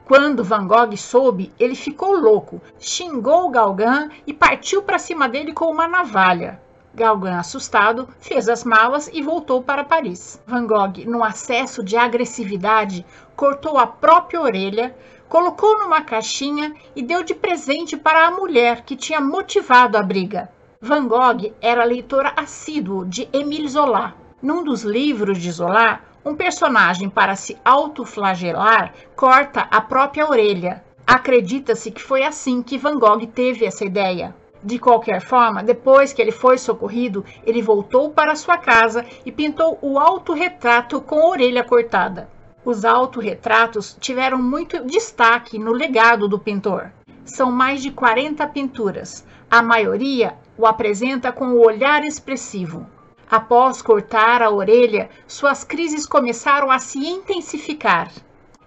Quando 0.05 0.43
Van 0.43 0.67
Gogh 0.67 0.95
soube, 0.95 1.51
ele 1.59 1.73
ficou 1.73 2.15
louco, 2.15 2.61
xingou 2.79 3.49
Gauguin 3.49 4.09
e 4.27 4.33
partiu 4.33 4.83
para 4.83 4.99
cima 4.99 5.27
dele 5.27 5.51
com 5.51 5.65
uma 5.65 5.87
navalha. 5.87 6.61
Gauguin, 6.93 7.31
assustado, 7.31 8.07
fez 8.19 8.47
as 8.47 8.63
malas 8.63 9.09
e 9.11 9.21
voltou 9.21 9.63
para 9.63 9.83
Paris. 9.83 10.39
Van 10.45 10.67
Gogh, 10.67 11.03
num 11.07 11.23
acesso 11.23 11.83
de 11.83 11.97
agressividade, 11.97 13.03
cortou 13.35 13.79
a 13.79 13.87
própria 13.87 14.39
orelha, 14.39 14.95
colocou 15.27 15.79
numa 15.79 16.01
caixinha 16.01 16.73
e 16.95 17.01
deu 17.01 17.23
de 17.23 17.33
presente 17.33 17.97
para 17.97 18.27
a 18.27 18.31
mulher 18.31 18.83
que 18.83 18.95
tinha 18.95 19.19
motivado 19.19 19.97
a 19.97 20.03
briga. 20.03 20.49
Van 20.87 21.07
Gogh 21.07 21.51
era 21.59 21.83
leitor 21.83 22.31
assíduo 22.35 23.05
de 23.05 23.27
Émile 23.33 23.67
Zola. 23.67 24.13
Num 24.39 24.63
dos 24.63 24.83
livros 24.83 25.39
de 25.39 25.51
Zola, 25.51 25.99
um 26.23 26.35
personagem, 26.35 27.09
para 27.09 27.35
se 27.35 27.57
autoflagelar, 27.65 28.93
corta 29.15 29.61
a 29.61 29.81
própria 29.81 30.29
orelha. 30.29 30.83
Acredita-se 31.07 31.89
que 31.89 32.03
foi 32.03 32.21
assim 32.23 32.61
que 32.61 32.77
Van 32.77 32.99
Gogh 32.99 33.25
teve 33.25 33.65
essa 33.65 33.83
ideia. 33.83 34.35
De 34.63 34.77
qualquer 34.77 35.21
forma, 35.21 35.63
depois 35.63 36.13
que 36.13 36.21
ele 36.21 36.31
foi 36.31 36.59
socorrido, 36.59 37.25
ele 37.43 37.63
voltou 37.63 38.11
para 38.11 38.35
sua 38.35 38.59
casa 38.59 39.03
e 39.25 39.31
pintou 39.31 39.79
o 39.81 39.97
autorretrato 39.97 41.01
com 41.01 41.19
a 41.19 41.29
orelha 41.29 41.63
cortada. 41.63 42.29
Os 42.63 42.85
autorretratos 42.85 43.97
tiveram 43.99 44.37
muito 44.37 44.85
destaque 44.85 45.57
no 45.57 45.71
legado 45.71 46.27
do 46.27 46.37
pintor. 46.37 46.91
São 47.25 47.51
mais 47.51 47.81
de 47.81 47.89
40 47.89 48.45
pinturas. 48.47 49.25
A 49.49 49.61
maioria 49.61 50.35
o 50.55 50.67
apresenta 50.67 51.31
com 51.31 51.47
o 51.47 51.65
olhar 51.65 52.05
expressivo. 52.05 52.85
Após 53.29 53.81
cortar 53.81 54.43
a 54.43 54.51
orelha, 54.51 55.09
suas 55.27 55.63
crises 55.63 56.05
começaram 56.05 56.69
a 56.69 56.77
se 56.77 56.99
intensificar. 56.99 58.11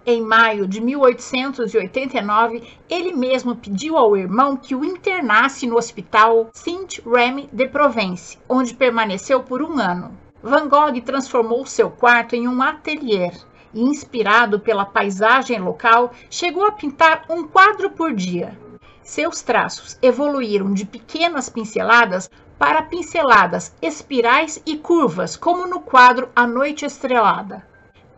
Em 0.05 0.21
maio 0.21 0.67
de 0.67 0.81
1889, 0.81 2.63
ele 2.89 3.13
mesmo 3.13 3.55
pediu 3.55 3.97
ao 3.97 4.17
irmão 4.17 4.57
que 4.57 4.75
o 4.75 4.83
internasse 4.83 5.65
no 5.65 5.77
hospital 5.77 6.49
Saint-Remy 6.53 7.49
de 7.53 7.67
Provence, 7.67 8.37
onde 8.49 8.73
permaneceu 8.73 9.41
por 9.41 9.61
um 9.61 9.79
ano. 9.79 10.11
Van 10.43 10.67
Gogh 10.67 10.99
transformou 11.01 11.65
seu 11.65 11.89
quarto 11.89 12.35
em 12.35 12.47
um 12.47 12.61
ateliê 12.61 13.31
inspirado 13.73 14.59
pela 14.59 14.85
paisagem 14.85 15.59
local, 15.59 16.11
chegou 16.29 16.65
a 16.65 16.71
pintar 16.71 17.25
um 17.29 17.47
quadro 17.47 17.89
por 17.91 18.13
dia. 18.13 18.57
Seus 19.03 19.41
traços 19.41 19.97
evoluíram 20.01 20.73
de 20.73 20.85
pequenas 20.85 21.49
pinceladas 21.49 22.29
para 22.57 22.81
pinceladas 22.81 23.73
espirais 23.81 24.61
e 24.65 24.77
curvas, 24.77 25.35
como 25.35 25.65
no 25.65 25.79
quadro 25.79 26.29
A 26.35 26.45
Noite 26.45 26.85
Estrelada. 26.85 27.65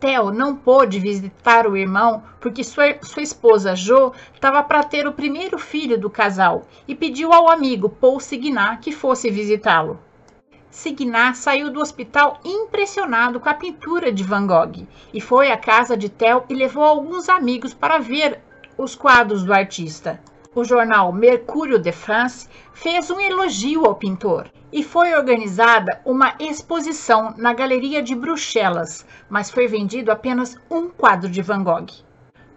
Theo 0.00 0.32
não 0.32 0.56
pôde 0.56 0.98
visitar 0.98 1.64
o 1.64 1.76
irmão 1.76 2.24
porque 2.40 2.64
sua, 2.64 2.98
sua 3.02 3.22
esposa 3.22 3.76
Jo 3.76 4.12
estava 4.34 4.60
para 4.64 4.82
ter 4.82 5.06
o 5.06 5.12
primeiro 5.12 5.60
filho 5.60 5.96
do 5.96 6.10
casal 6.10 6.66
e 6.88 6.94
pediu 6.94 7.32
ao 7.32 7.48
amigo 7.48 7.88
Paul 7.88 8.18
Signar 8.18 8.80
que 8.80 8.90
fosse 8.90 9.30
visitá-lo. 9.30 10.00
Signar 10.72 11.36
saiu 11.36 11.70
do 11.70 11.80
hospital 11.80 12.40
impressionado 12.42 13.38
com 13.38 13.46
a 13.46 13.52
pintura 13.52 14.10
de 14.10 14.24
Van 14.24 14.46
Gogh 14.46 14.86
e 15.12 15.20
foi 15.20 15.52
à 15.52 15.56
casa 15.58 15.98
de 15.98 16.08
Theo 16.08 16.44
e 16.48 16.54
levou 16.54 16.82
alguns 16.82 17.28
amigos 17.28 17.74
para 17.74 17.98
ver 17.98 18.40
os 18.78 18.94
quadros 18.94 19.44
do 19.44 19.52
artista. 19.52 20.18
O 20.54 20.64
jornal 20.64 21.12
Mercúrio 21.12 21.78
de 21.78 21.92
France 21.92 22.48
fez 22.72 23.10
um 23.10 23.20
elogio 23.20 23.84
ao 23.84 23.96
pintor 23.96 24.50
e 24.72 24.82
foi 24.82 25.12
organizada 25.12 26.00
uma 26.06 26.34
exposição 26.40 27.34
na 27.36 27.52
Galeria 27.52 28.02
de 28.02 28.14
Bruxelas, 28.14 29.04
mas 29.28 29.50
foi 29.50 29.66
vendido 29.66 30.10
apenas 30.10 30.56
um 30.70 30.88
quadro 30.88 31.28
de 31.28 31.42
Van 31.42 31.62
Gogh. 31.62 31.90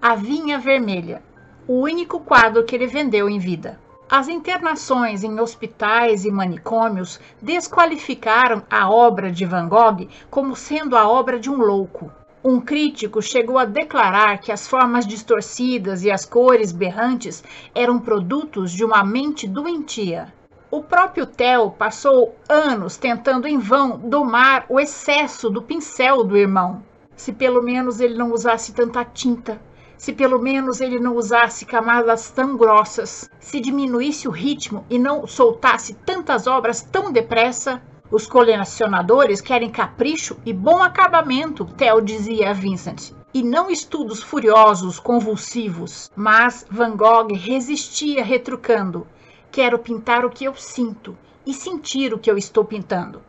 A 0.02 0.16
Vinha 0.16 0.58
Vermelha, 0.58 1.22
o 1.68 1.82
único 1.82 2.22
quadro 2.22 2.64
que 2.64 2.76
ele 2.76 2.88
vendeu 2.88 3.28
em 3.28 3.40
vida. 3.40 3.78
As 4.10 4.28
internações 4.28 5.24
em 5.24 5.40
hospitais 5.40 6.26
e 6.26 6.32
manicômios 6.32 7.20
desqualificaram 7.42 8.62
a 8.70 8.88
obra 8.88 9.32
de 9.32 9.46
Van 9.46 9.68
Gogh 9.68 10.08
como 10.30 10.56
sendo 10.56 10.96
a 10.96 11.10
obra 11.10 11.40
de 11.40 11.50
um 11.50 11.58
louco. 11.58 12.12
Um 12.44 12.62
crítico 12.62 13.20
chegou 13.20 13.58
a 13.58 13.66
declarar 13.66 14.38
que 14.38 14.52
as 14.52 14.68
formas 14.68 15.08
distorcidas 15.08 16.04
e 16.04 16.12
as 16.12 16.24
cores 16.24 16.72
berrantes 16.72 17.44
eram 17.74 17.98
produtos 17.98 18.72
de 18.72 18.86
uma 18.86 19.04
mente 19.04 19.48
doentia. 19.48 20.32
O 20.70 20.84
próprio 20.84 21.26
Theo 21.26 21.72
passou 21.72 22.36
anos 22.48 22.98
tentando 22.98 23.48
em 23.48 23.58
vão 23.58 23.98
domar 23.98 24.68
o 24.70 24.80
excesso 24.80 25.50
do 25.50 25.64
pincel 25.64 26.24
do 26.24 26.38
irmão. 26.38 26.84
Se 27.16 27.34
pelo 27.34 27.64
menos 27.64 28.00
ele 28.00 28.16
não 28.16 28.32
usasse 28.32 28.72
tanta 28.72 29.04
tinta, 29.04 29.60
se 29.98 30.14
pelo 30.14 30.40
menos 30.40 30.82
ele 30.82 31.00
não 31.00 31.16
usasse 31.16 31.66
camadas 31.66 32.30
tão 32.32 32.58
grossas, 32.58 33.30
se 33.40 33.60
diminuísse 33.60 34.28
o 34.28 34.32
ritmo 34.32 34.86
e 34.90 35.00
não 35.00 35.26
soltasse 35.26 35.94
tantas 35.94 36.48
obras 36.48 36.82
tão 36.82 37.12
depressa. 37.12 37.82
Os 38.12 38.28
colecionadores 38.28 39.42
querem 39.42 39.70
capricho 39.70 40.38
e 40.46 40.54
bom 40.54 40.82
acabamento, 40.82 41.66
Theo 41.66 42.02
dizia 42.02 42.52
a 42.52 42.54
Vincent, 42.54 43.12
e 43.34 43.42
não 43.42 43.70
estudos 43.70 44.22
furiosos, 44.22 45.00
convulsivos. 45.00 46.12
Mas 46.16 46.66
Van 46.70 46.96
Gogh 46.96 47.34
resistia 47.34 48.24
retrucando: 48.24 49.08
Quero 49.52 49.80
pintar 49.80 50.24
o 50.24 50.30
que 50.30 50.46
eu 50.46 50.56
sinto 50.56 51.18
e 51.46 51.54
sentir 51.54 52.14
o 52.14 52.20
que 52.20 52.30
eu 52.30 52.38
estou 52.38 52.64
pintando. 52.64 53.22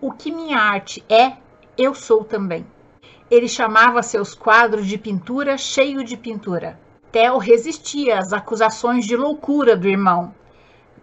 O 0.00 0.10
que 0.10 0.32
minha 0.32 0.58
arte 0.58 1.04
é, 1.08 1.36
eu 1.76 1.94
sou 1.94 2.24
também. 2.24 2.66
Ele 3.30 3.46
chamava 3.46 4.02
seus 4.02 4.34
quadros 4.34 4.86
de 4.86 4.98
pintura 4.98 5.56
cheio 5.56 6.02
de 6.02 6.16
pintura. 6.16 6.78
Theo 7.12 7.38
resistia 7.38 8.18
às 8.18 8.32
acusações 8.32 9.06
de 9.06 9.16
loucura 9.16 9.76
do 9.76 9.88
irmão. 9.88 10.34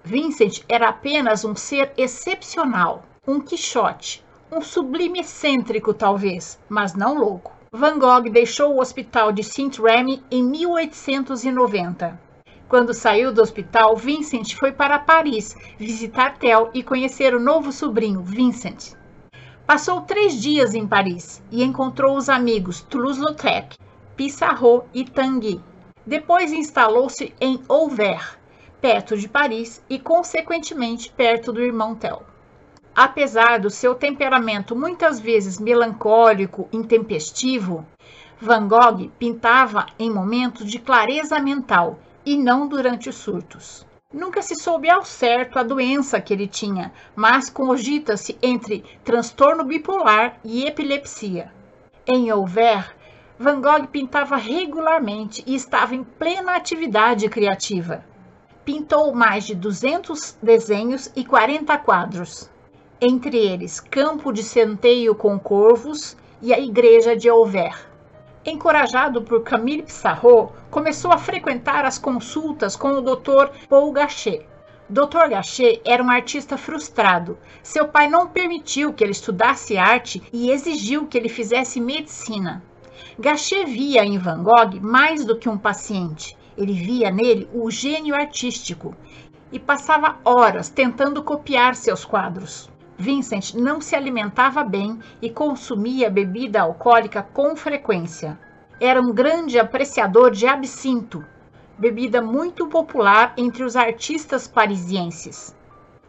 Vincent 0.04 0.62
era 0.68 0.90
apenas 0.90 1.46
um 1.46 1.56
ser 1.56 1.94
excepcional, 1.98 3.04
um 3.26 3.40
Quixote, 3.40 4.24
um 4.52 4.62
sublime 4.62 5.20
excêntrico 5.20 5.94
talvez, 5.94 6.60
mas 6.68 6.94
não 6.94 7.18
louco. 7.18 7.54
Van 7.72 8.00
Gogh 8.00 8.30
deixou 8.30 8.76
o 8.76 8.82
hospital 8.82 9.32
de 9.32 9.44
Saint 9.44 9.78
Remy 9.78 10.24
em 10.32 10.44
1890. 10.44 12.20
Quando 12.68 12.94
saiu 12.94 13.32
do 13.32 13.42
hospital, 13.42 13.96
Vincent 13.96 14.54
foi 14.56 14.74
para 14.74 15.00
Paris 15.00 15.56
visitar 15.78 16.38
Theo 16.38 16.70
e 16.74 16.84
conhecer 16.84 17.34
o 17.34 17.40
novo 17.40 17.72
sobrinho, 17.72 18.22
Vincent. 18.22 18.94
Passou 19.68 20.00
três 20.00 20.42
dias 20.42 20.74
em 20.74 20.88
Paris 20.88 21.44
e 21.52 21.62
encontrou 21.62 22.16
os 22.16 22.30
amigos 22.30 22.80
Toulouse-Lautrec, 22.84 23.78
Pissarro 24.16 24.86
e 24.94 25.04
Tanguy. 25.04 25.62
Depois 26.06 26.54
instalou-se 26.54 27.36
em 27.42 27.62
Auvers, 27.68 28.38
perto 28.80 29.18
de 29.18 29.28
Paris 29.28 29.84
e, 29.90 30.00
consequentemente, 30.00 31.12
perto 31.12 31.52
do 31.52 31.62
irmão 31.62 31.96
Theo. 31.96 32.22
Apesar 32.96 33.60
do 33.60 33.70
seu 33.70 33.94
temperamento 33.94 34.74
muitas 34.74 35.20
vezes 35.20 35.60
melancólico, 35.60 36.70
intempestivo, 36.72 37.86
Van 38.40 38.70
Gogh 38.70 39.12
pintava 39.20 39.88
em 40.00 40.10
momentos 40.10 40.72
de 40.72 40.80
clareza 40.80 41.42
mental 41.42 42.00
e 42.26 42.38
não 42.38 42.70
durante 42.70 43.10
os 43.10 43.16
surtos. 43.16 43.87
Nunca 44.14 44.42
se 44.42 44.56
soube 44.56 44.90
ao 44.90 45.04
certo 45.04 45.60
a 45.60 45.64
doença 45.64 46.22
que 46.22 46.34
ele 46.34 46.48
tinha, 46.48 46.94
mas 47.14 47.50
cogita-se 47.50 48.38
entre 48.42 48.84
transtorno 49.04 49.66
bipolar 49.66 50.40
e 50.46 50.66
epilepsia. 50.66 51.52
Em 52.08 52.30
Auvers, 52.30 52.88
Van 53.38 53.60
Gogh 53.60 53.88
pintava 53.88 54.38
regularmente 54.38 55.44
e 55.46 55.56
estava 55.56 55.94
em 55.94 56.06
plena 56.06 56.56
atividade 56.56 57.28
criativa. 57.28 58.06
Pintou 58.64 59.14
mais 59.14 59.46
de 59.46 59.54
200 59.54 60.38
desenhos 60.42 61.12
e 61.14 61.26
40 61.26 61.78
quadros 61.80 62.50
entre 63.00 63.38
eles 63.38 63.80
Campo 63.80 64.32
de 64.32 64.42
Centeio 64.42 65.14
com 65.14 65.38
Corvos 65.38 66.18
e 66.42 66.54
a 66.54 66.60
Igreja 66.60 67.16
de 67.16 67.30
Auvers. 67.30 67.86
Encorajado 68.50 69.24
por 69.24 69.44
Camille 69.44 69.84
Pissarro, 69.84 70.54
começou 70.72 71.12
a 71.12 71.18
frequentar 71.18 71.84
as 71.84 72.00
consultas 72.00 72.78
com 72.78 72.92
o 72.94 73.02
Dr. 73.02 73.50
Paul 73.68 73.92
Gachet. 73.92 74.46
Dr. 74.90 75.28
Gachet 75.32 75.82
era 75.84 76.02
um 76.02 76.10
artista 76.10 76.58
frustrado. 76.58 77.38
Seu 77.62 77.90
pai 77.90 78.08
não 78.08 78.30
permitiu 78.30 78.94
que 78.94 79.04
ele 79.04 79.12
estudasse 79.12 79.78
arte 79.78 80.24
e 80.32 80.50
exigiu 80.50 81.08
que 81.08 81.18
ele 81.18 81.28
fizesse 81.28 81.82
medicina. 81.82 82.64
Gachet 83.20 83.66
via 83.66 84.06
em 84.06 84.18
Van 84.18 84.42
Gogh 84.42 84.80
mais 84.80 85.26
do 85.26 85.38
que 85.38 85.50
um 85.50 85.58
paciente. 85.58 86.38
Ele 86.58 86.72
via 86.72 87.12
nele 87.12 87.50
o 87.54 87.70
gênio 87.70 88.16
artístico 88.16 88.96
e 89.52 89.60
passava 89.60 90.20
horas 90.24 90.70
tentando 90.70 91.22
copiar 91.22 91.76
seus 91.76 92.06
quadros. 92.06 92.70
Vincent 92.98 93.54
não 93.54 93.80
se 93.80 93.96
alimentava 93.96 94.64
bem 94.64 95.00
e 95.22 95.30
consumia 95.30 96.10
bebida 96.10 96.62
alcoólica 96.62 97.22
com 97.22 97.56
frequência. 97.56 98.40
Era 98.82 99.00
um 99.00 99.14
grande 99.14 99.60
apreciador 99.60 100.32
de 100.32 100.48
absinto, 100.48 101.24
bebida 101.78 102.24
muito 102.24 102.66
popular 102.68 103.34
entre 103.38 103.64
os 103.64 103.76
artistas 103.76 104.48
parisienses. 104.48 105.56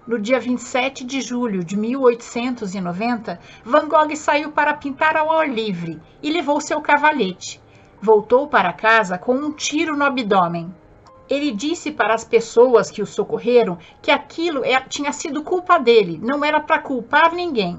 No 0.06 0.18
dia 0.18 0.40
27 0.40 1.04
de 1.04 1.20
julho 1.20 1.62
de 1.62 1.76
1890, 1.76 3.38
Van 3.62 3.86
Gogh 3.86 4.16
saiu 4.16 4.50
para 4.50 4.72
pintar 4.72 5.14
ao 5.14 5.30
ar 5.30 5.46
livre 5.46 6.00
e 6.22 6.30
levou 6.30 6.58
seu 6.58 6.80
cavalete. 6.80 7.60
Voltou 8.00 8.48
para 8.48 8.72
casa 8.72 9.18
com 9.18 9.34
um 9.34 9.52
tiro 9.52 9.94
no 9.94 10.04
abdômen. 10.06 10.74
Ele 11.28 11.50
disse 11.50 11.92
para 11.92 12.14
as 12.14 12.24
pessoas 12.24 12.90
que 12.90 13.02
o 13.02 13.06
socorreram 13.06 13.76
que 14.00 14.10
aquilo 14.10 14.64
é, 14.64 14.80
tinha 14.80 15.12
sido 15.12 15.42
culpa 15.42 15.78
dele, 15.78 16.18
não 16.22 16.42
era 16.42 16.58
para 16.58 16.78
culpar 16.78 17.34
ninguém. 17.34 17.78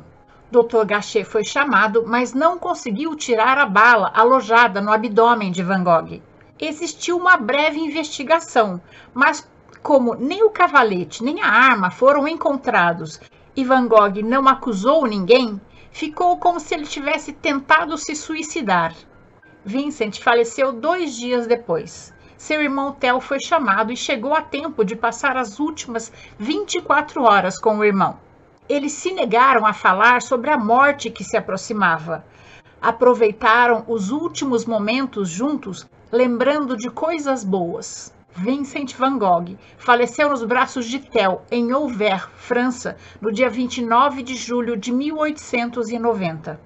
Dr. 0.52 0.86
Gachet 0.86 1.24
foi 1.24 1.44
chamado, 1.44 2.04
mas 2.06 2.34
não 2.34 2.60
conseguiu 2.60 3.16
tirar 3.16 3.58
a 3.58 3.66
bala 3.66 4.12
alojada 4.14 4.80
no 4.82 4.92
abdômen 4.92 5.52
de 5.52 5.64
Van 5.64 5.84
Gogh. 5.84 6.22
Existiu 6.60 7.18
uma 7.18 7.38
breve 7.38 7.80
investigação, 7.80 8.80
mas 9.14 9.50
como 9.82 10.14
nem 10.14 10.44
o 10.44 10.52
cavalete 10.52 11.24
nem 11.24 11.42
a 11.42 11.48
arma 11.48 11.90
foram 11.90 12.28
encontrados 12.28 13.20
e 13.56 13.64
Van 13.64 13.88
Gogh 13.88 14.22
não 14.24 14.48
acusou 14.48 15.08
ninguém, 15.08 15.60
ficou 15.92 16.38
como 16.38 16.60
se 16.60 16.76
ele 16.76 16.86
tivesse 16.86 17.34
tentado 17.34 17.98
se 17.98 18.16
suicidar. 18.16 18.94
Vincent 19.66 20.20
faleceu 20.20 20.72
dois 20.72 21.16
dias 21.16 21.48
depois 21.48 22.14
seu 22.40 22.62
irmão 22.62 22.94
Theo 22.94 23.20
foi 23.20 23.38
chamado 23.38 23.92
e 23.92 23.98
chegou 23.98 24.34
a 24.34 24.42
tempo 24.42 24.86
de 24.86 24.96
passar 24.96 25.36
as 25.36 25.60
últimas 25.60 26.10
24 26.38 27.22
horas 27.22 27.60
com 27.60 27.78
o 27.78 27.84
irmão. 27.84 28.18
Eles 28.70 28.94
se 28.94 29.12
negaram 29.12 29.66
a 29.66 29.74
falar 29.74 30.22
sobre 30.22 30.50
a 30.50 30.58
morte 30.58 31.10
que 31.10 31.22
se 31.22 31.36
aproximava. 31.36 32.24
Aproveitaram 32.82 33.84
os 33.90 34.10
últimos 34.10 34.66
momentos 34.66 35.28
juntos, 35.28 35.86
lembrando 36.10 36.78
de 36.78 36.90
coisas 36.90 37.44
boas. 37.44 38.14
Vincent 38.34 38.96
van 38.96 39.18
Gogh 39.18 39.58
faleceu 39.78 40.30
nos 40.30 40.46
braços 40.46 40.86
de 40.86 40.98
Theo, 40.98 41.42
em 41.52 41.74
Auvers, 41.74 42.30
França, 42.38 42.96
no 43.20 43.34
dia 43.34 43.50
29 43.50 44.24
de 44.24 44.36
julho 44.36 44.78
de 44.78 44.94
1890. 44.94 46.58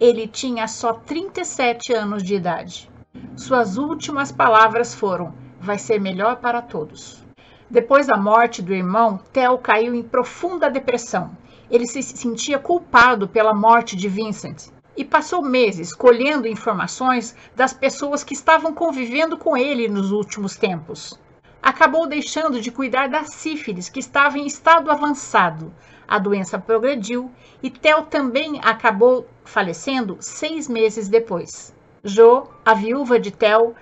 Ele 0.00 0.26
tinha 0.26 0.66
só 0.66 0.94
37 0.94 1.92
anos 1.92 2.22
de 2.22 2.34
idade. 2.34 2.88
Suas 3.36 3.76
últimas 3.76 4.32
palavras 4.32 4.94
foram: 4.94 5.32
vai 5.60 5.78
ser 5.78 6.00
melhor 6.00 6.36
para 6.36 6.62
todos. 6.62 7.24
Depois 7.70 8.06
da 8.06 8.16
morte 8.16 8.62
do 8.62 8.74
irmão, 8.74 9.20
Theo 9.32 9.58
caiu 9.58 9.94
em 9.94 10.02
profunda 10.02 10.70
depressão. 10.70 11.30
Ele 11.70 11.86
se 11.86 12.02
sentia 12.02 12.58
culpado 12.58 13.28
pela 13.28 13.52
morte 13.52 13.94
de 13.94 14.08
Vincent 14.08 14.68
e 14.96 15.04
passou 15.04 15.42
meses 15.42 15.94
colhendo 15.94 16.48
informações 16.48 17.36
das 17.54 17.72
pessoas 17.72 18.24
que 18.24 18.34
estavam 18.34 18.72
convivendo 18.74 19.36
com 19.36 19.56
ele 19.56 19.86
nos 19.86 20.10
últimos 20.10 20.56
tempos. 20.56 21.20
Acabou 21.62 22.06
deixando 22.06 22.60
de 22.60 22.70
cuidar 22.70 23.08
da 23.08 23.24
sífilis, 23.24 23.88
que 23.88 24.00
estava 24.00 24.38
em 24.38 24.46
estado 24.46 24.90
avançado. 24.90 25.72
A 26.06 26.18
doença 26.18 26.58
progrediu 26.58 27.30
e 27.62 27.68
Theo 27.70 28.02
também 28.06 28.60
acabou 28.62 29.26
falecendo 29.44 30.16
seis 30.20 30.68
meses 30.68 31.08
depois. 31.08 31.74
Jo, 32.04 32.48
a 32.64 32.74
viúva 32.74 33.18
de 33.18 33.32
Theo, 33.32 33.74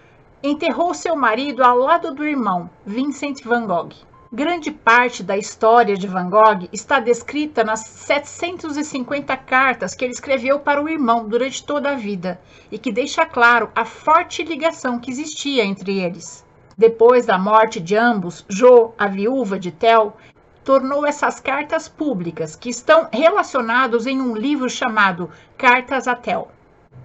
enterrou 0.42 0.94
seu 0.94 1.14
marido 1.14 1.62
ao 1.62 1.76
lado 1.76 2.14
do 2.14 2.26
irmão, 2.26 2.70
Vincent 2.84 3.42
van 3.44 3.66
Gogh. 3.66 3.92
Grande 4.32 4.70
parte 4.70 5.22
da 5.22 5.36
história 5.36 5.96
de 5.96 6.06
Van 6.06 6.28
Gogh 6.28 6.66
está 6.72 6.98
descrita 6.98 7.62
nas 7.62 7.80
750 7.80 9.36
cartas 9.36 9.94
que 9.94 10.04
ele 10.04 10.14
escreveu 10.14 10.58
para 10.58 10.82
o 10.82 10.88
irmão 10.88 11.28
durante 11.28 11.64
toda 11.64 11.90
a 11.90 11.94
vida 11.94 12.40
e 12.72 12.78
que 12.78 12.90
deixa 12.90 13.24
claro 13.26 13.70
a 13.74 13.84
forte 13.84 14.42
ligação 14.42 14.98
que 14.98 15.10
existia 15.10 15.64
entre 15.64 16.00
eles. 16.00 16.44
Depois 16.76 17.26
da 17.26 17.38
morte 17.38 17.80
de 17.80 17.96
ambos, 17.96 18.44
Jo, 18.48 18.92
a 18.98 19.06
viúva 19.06 19.58
de 19.58 19.70
Theo, 19.70 20.12
tornou 20.64 21.06
essas 21.06 21.38
cartas 21.38 21.86
públicas, 21.86 22.56
que 22.56 22.68
estão 22.68 23.08
relacionados 23.12 24.06
em 24.06 24.20
um 24.20 24.34
livro 24.34 24.68
chamado 24.68 25.30
Cartas 25.56 26.08
a 26.08 26.14
Theo. 26.16 26.48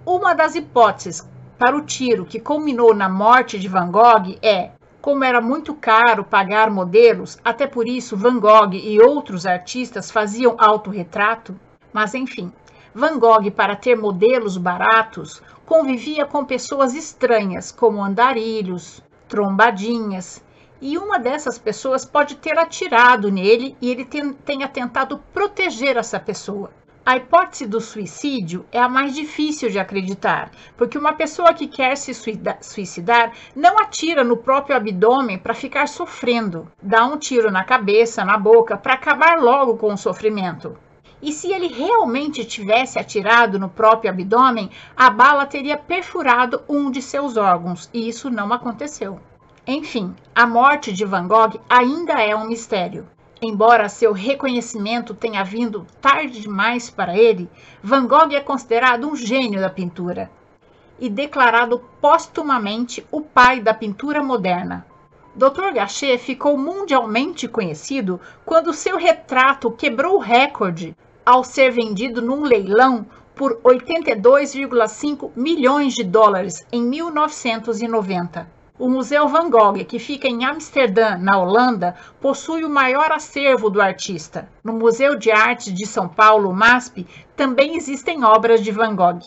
Uma 0.04 0.34
das 0.34 0.54
hipóteses 0.54 1.26
para 1.58 1.76
o 1.76 1.82
tiro 1.82 2.24
que 2.24 2.40
culminou 2.40 2.94
na 2.94 3.08
morte 3.08 3.58
de 3.58 3.68
Van 3.68 3.90
Gogh 3.90 4.36
é 4.42 4.72
como 5.00 5.24
era 5.24 5.40
muito 5.40 5.74
caro 5.74 6.22
pagar 6.24 6.70
modelos, 6.70 7.38
até 7.44 7.66
por 7.66 7.88
isso 7.88 8.16
Van 8.16 8.38
Gogh 8.38 8.72
e 8.72 9.00
outros 9.00 9.46
artistas 9.46 10.10
faziam 10.10 10.54
autorretrato. 10.58 11.54
Mas 11.92 12.14
enfim, 12.14 12.52
Van 12.94 13.18
Gogh, 13.18 13.50
para 13.50 13.74
ter 13.74 13.96
modelos 13.96 14.56
baratos, 14.56 15.42
convivia 15.66 16.24
com 16.24 16.44
pessoas 16.44 16.94
estranhas, 16.94 17.72
como 17.72 18.02
andarilhos, 18.02 19.02
trombadinhas, 19.28 20.42
e 20.80 20.98
uma 20.98 21.18
dessas 21.18 21.58
pessoas 21.58 22.04
pode 22.04 22.36
ter 22.36 22.58
atirado 22.58 23.30
nele 23.30 23.76
e 23.80 23.90
ele 23.90 24.04
tenha 24.04 24.68
tentado 24.68 25.18
proteger 25.32 25.96
essa 25.96 26.18
pessoa. 26.18 26.70
A 27.04 27.16
hipótese 27.16 27.66
do 27.66 27.80
suicídio 27.80 28.64
é 28.70 28.80
a 28.80 28.88
mais 28.88 29.12
difícil 29.12 29.68
de 29.68 29.76
acreditar, 29.76 30.52
porque 30.76 30.96
uma 30.96 31.12
pessoa 31.12 31.52
que 31.52 31.66
quer 31.66 31.96
se 31.96 32.14
suicidar 32.14 33.32
não 33.56 33.76
atira 33.76 34.22
no 34.22 34.36
próprio 34.36 34.76
abdômen 34.76 35.36
para 35.36 35.52
ficar 35.52 35.88
sofrendo, 35.88 36.70
dá 36.80 37.04
um 37.04 37.18
tiro 37.18 37.50
na 37.50 37.64
cabeça, 37.64 38.24
na 38.24 38.38
boca, 38.38 38.76
para 38.76 38.94
acabar 38.94 39.40
logo 39.40 39.76
com 39.78 39.92
o 39.92 39.98
sofrimento. 39.98 40.78
E 41.20 41.32
se 41.32 41.50
ele 41.50 41.66
realmente 41.66 42.44
tivesse 42.44 43.00
atirado 43.00 43.58
no 43.58 43.68
próprio 43.68 44.08
abdômen, 44.08 44.70
a 44.96 45.10
bala 45.10 45.44
teria 45.44 45.76
perfurado 45.76 46.62
um 46.68 46.88
de 46.88 47.02
seus 47.02 47.36
órgãos, 47.36 47.90
e 47.92 48.08
isso 48.08 48.30
não 48.30 48.52
aconteceu. 48.52 49.18
Enfim, 49.66 50.14
a 50.32 50.46
morte 50.46 50.92
de 50.92 51.04
Van 51.04 51.26
Gogh 51.26 51.58
ainda 51.68 52.22
é 52.22 52.36
um 52.36 52.46
mistério. 52.46 53.08
Embora 53.44 53.88
seu 53.88 54.12
reconhecimento 54.12 55.14
tenha 55.14 55.42
vindo 55.42 55.84
tarde 56.00 56.42
demais 56.42 56.88
para 56.88 57.18
ele, 57.18 57.50
Van 57.82 58.06
Gogh 58.06 58.32
é 58.32 58.40
considerado 58.40 59.08
um 59.08 59.16
gênio 59.16 59.60
da 59.60 59.68
pintura 59.68 60.30
e 60.96 61.08
declarado 61.08 61.82
póstumamente 62.00 63.04
o 63.10 63.20
pai 63.20 63.60
da 63.60 63.74
pintura 63.74 64.22
moderna. 64.22 64.86
Dr. 65.34 65.72
Gachet 65.74 66.18
ficou 66.18 66.56
mundialmente 66.56 67.48
conhecido 67.48 68.20
quando 68.44 68.72
seu 68.72 68.96
retrato 68.96 69.72
quebrou 69.72 70.18
o 70.18 70.20
recorde 70.20 70.96
ao 71.26 71.42
ser 71.42 71.72
vendido 71.72 72.22
num 72.22 72.44
leilão 72.44 73.04
por 73.34 73.56
82,5 73.64 75.32
milhões 75.34 75.94
de 75.94 76.04
dólares 76.04 76.64
em 76.70 76.80
1990. 76.80 78.61
O 78.78 78.88
Museu 78.88 79.28
Van 79.28 79.50
Gogh, 79.50 79.84
que 79.84 79.98
fica 79.98 80.26
em 80.26 80.46
Amsterdã, 80.46 81.18
na 81.18 81.38
Holanda, 81.38 81.94
possui 82.18 82.64
o 82.64 82.70
maior 82.70 83.12
acervo 83.12 83.68
do 83.68 83.82
artista. 83.82 84.48
No 84.64 84.72
Museu 84.72 85.14
de 85.14 85.30
Arte 85.30 85.70
de 85.70 85.86
São 85.86 86.08
Paulo, 86.08 86.54
MASP, 86.54 87.06
também 87.36 87.76
existem 87.76 88.24
obras 88.24 88.62
de 88.62 88.72
Van 88.72 88.96
Gogh. 88.96 89.20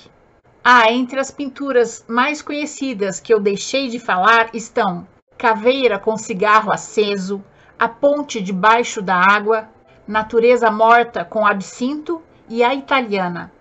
Ah, 0.64 0.92
entre 0.92 1.20
as 1.20 1.30
pinturas 1.30 2.04
mais 2.08 2.42
conhecidas 2.42 3.20
que 3.20 3.32
eu 3.32 3.40
deixei 3.40 3.88
de 3.88 4.00
falar 4.00 4.50
estão 4.52 5.08
Caveira 5.38 6.00
com 6.00 6.18
cigarro 6.18 6.72
aceso, 6.72 7.44
A 7.78 7.88
Ponte 7.88 8.42
debaixo 8.42 9.00
da 9.00 9.16
água, 9.16 9.70
Natureza 10.08 10.72
morta 10.72 11.24
com 11.24 11.46
absinto 11.46 12.20
e 12.50 12.64
A 12.64 12.74
Italiana. 12.74 13.52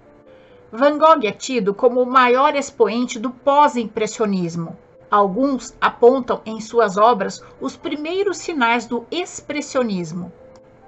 Van 0.72 0.96
Gogh 0.96 1.26
é 1.26 1.30
tido 1.30 1.74
como 1.74 2.00
o 2.00 2.10
maior 2.10 2.56
expoente 2.56 3.18
do 3.18 3.30
pós-impressionismo. 3.30 4.78
Alguns 5.14 5.72
apontam 5.80 6.42
em 6.44 6.60
suas 6.60 6.96
obras 6.96 7.40
os 7.60 7.76
primeiros 7.76 8.36
sinais 8.38 8.84
do 8.84 9.06
expressionismo. 9.12 10.32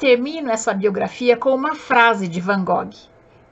Termino 0.01 0.51
essa 0.51 0.75
biografia 0.75 1.37
com 1.37 1.55
uma 1.55 1.77
frase 1.77 2.27
de 2.27 2.41
Van 2.41 2.65
Gogh: 2.65 2.91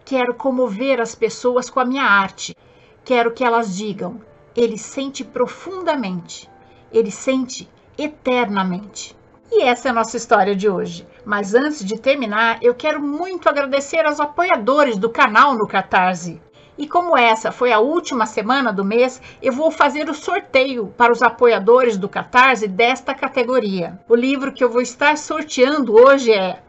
Quero 0.05 0.35
comover 0.35 1.01
as 1.01 1.15
pessoas 1.15 1.71
com 1.71 1.79
a 1.79 1.85
minha 1.85 2.03
arte. 2.03 2.57
Quero 3.05 3.31
que 3.33 3.45
elas 3.45 3.77
digam: 3.77 4.21
ele 4.57 4.77
sente 4.77 5.23
profundamente, 5.23 6.51
ele 6.91 7.13
sente 7.13 7.71
eternamente. 7.97 9.17
E 9.53 9.63
essa 9.63 9.87
é 9.87 9.91
a 9.93 9.95
nossa 9.95 10.17
história 10.17 10.57
de 10.57 10.69
hoje. 10.69 11.07
Mas 11.25 11.55
antes 11.55 11.85
de 11.85 12.01
terminar, 12.01 12.59
eu 12.61 12.75
quero 12.75 13.01
muito 13.01 13.49
agradecer 13.49 14.05
aos 14.05 14.19
apoiadores 14.19 14.99
do 14.99 15.09
canal 15.09 15.55
no 15.55 15.69
Catarse. 15.69 16.43
E 16.77 16.89
como 16.89 17.17
essa 17.17 17.53
foi 17.53 17.73
a 17.73 17.79
última 17.79 18.27
semana 18.27 18.73
do 18.73 18.85
mês, 18.85 19.23
eu 19.41 19.53
vou 19.53 19.71
fazer 19.71 20.09
o 20.11 20.15
sorteio 20.15 20.89
para 20.97 21.13
os 21.13 21.23
apoiadores 21.23 21.97
do 21.97 22.09
Catarse 22.09 22.67
desta 22.67 23.15
categoria. 23.15 24.01
O 24.09 24.15
livro 24.17 24.53
que 24.53 24.65
eu 24.65 24.69
vou 24.69 24.83
estar 24.83 25.17
sorteando 25.17 25.95
hoje 25.95 26.33
é 26.33 26.61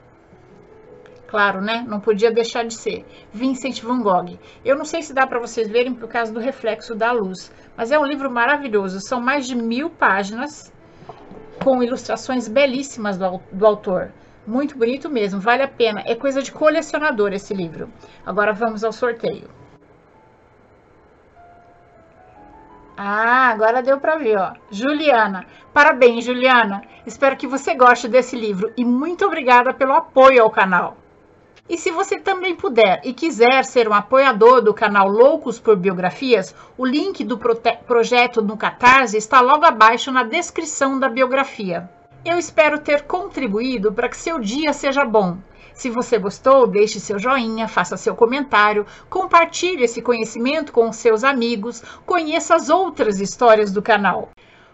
claro, 1.27 1.59
né? 1.59 1.83
Não 1.87 1.99
podia 1.99 2.31
deixar 2.31 2.65
de 2.65 2.75
ser. 2.75 3.03
Vincent 3.33 3.81
van 3.81 3.99
Gogh. 4.01 4.37
Eu 4.63 4.77
não 4.77 4.85
sei 4.85 5.01
se 5.01 5.11
dá 5.11 5.25
para 5.25 5.39
vocês 5.39 5.67
verem 5.67 5.93
por 5.93 6.07
causa 6.07 6.31
do 6.31 6.39
reflexo 6.39 6.93
da 6.93 7.11
luz, 7.11 7.51
mas 7.75 7.91
é 7.91 7.97
um 7.97 8.05
livro 8.05 8.29
maravilhoso. 8.29 9.01
São 9.01 9.19
mais 9.19 9.47
de 9.47 9.55
mil 9.55 9.89
páginas 9.89 10.71
com 11.63 11.81
ilustrações 11.81 12.47
belíssimas 12.47 13.17
do, 13.17 13.41
do 13.51 13.65
autor. 13.65 14.11
Muito 14.45 14.77
bonito 14.77 15.09
mesmo, 15.09 15.41
vale 15.41 15.63
a 15.63 15.67
pena. 15.67 16.03
É 16.05 16.13
coisa 16.13 16.43
de 16.43 16.51
colecionador 16.51 17.33
esse 17.33 17.55
livro. 17.55 17.89
Agora 18.23 18.53
vamos 18.53 18.83
ao 18.83 18.93
sorteio. 18.93 19.49
Ah, 22.97 23.49
agora 23.49 23.83
deu 23.83 23.99
para 23.99 24.17
ver, 24.17 24.37
ó. 24.37 24.53
Juliana. 24.71 25.45
Parabéns, 25.73 26.23
Juliana. 26.23 26.81
Espero 27.05 27.35
que 27.35 27.45
você 27.45 27.73
goste 27.75 28.07
desse 28.07 28.35
livro 28.35 28.71
e 28.77 28.85
muito 28.85 29.25
obrigada 29.25 29.73
pelo 29.73 29.93
apoio 29.93 30.41
ao 30.41 30.49
canal. 30.49 30.97
E 31.67 31.77
se 31.77 31.89
você 31.91 32.19
também 32.19 32.55
puder 32.55 33.01
e 33.03 33.11
quiser 33.11 33.65
ser 33.65 33.89
um 33.89 33.93
apoiador 33.93 34.61
do 34.61 34.73
canal 34.73 35.09
Loucos 35.09 35.59
por 35.59 35.75
Biografias, 35.75 36.55
o 36.77 36.85
link 36.85 37.23
do 37.23 37.37
projeto 37.37 38.41
no 38.41 38.55
Catarse 38.55 39.17
está 39.17 39.41
logo 39.41 39.65
abaixo 39.65 40.11
na 40.11 40.23
descrição 40.23 40.99
da 40.99 41.09
biografia. 41.09 41.89
Eu 42.23 42.37
espero 42.37 42.79
ter 42.79 43.03
contribuído 43.03 43.91
para 43.91 44.07
que 44.07 44.15
seu 44.15 44.39
dia 44.39 44.73
seja 44.73 45.03
bom. 45.03 45.37
Se 45.75 45.89
você 45.89 46.17
gostou, 46.17 46.65
deixe 46.65 47.01
seu 47.01 47.19
joinha, 47.19 47.67
faça 47.67 47.97
seu 47.97 48.15
comentário, 48.15 48.85
compartilhe 49.09 49.83
esse 49.83 50.01
conhecimento 50.01 50.71
com 50.71 50.91
seus 50.93 51.21
amigos, 51.21 51.83
conheça 52.05 52.55
as 52.55 52.69
outras 52.69 53.19
histórias 53.19 53.73
do 53.73 53.81
canal. 53.81 54.29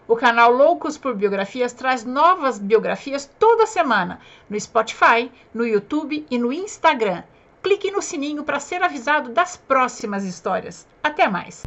O 0.06 0.14
canal 0.14 0.52
Loucos 0.52 0.96
por 0.96 1.16
Biografias 1.16 1.72
traz 1.72 2.04
novas 2.04 2.58
biografias 2.58 3.28
toda 3.38 3.66
semana 3.66 4.20
no 4.48 4.58
Spotify, 4.58 5.30
no 5.52 5.66
YouTube 5.66 6.24
e 6.30 6.38
no 6.38 6.52
Instagram. 6.52 7.24
Clique 7.62 7.90
no 7.90 8.00
sininho 8.00 8.44
para 8.44 8.60
ser 8.60 8.82
avisado 8.82 9.30
das 9.30 9.56
próximas 9.56 10.24
histórias. 10.24 10.86
Até 11.02 11.28
mais! 11.28 11.62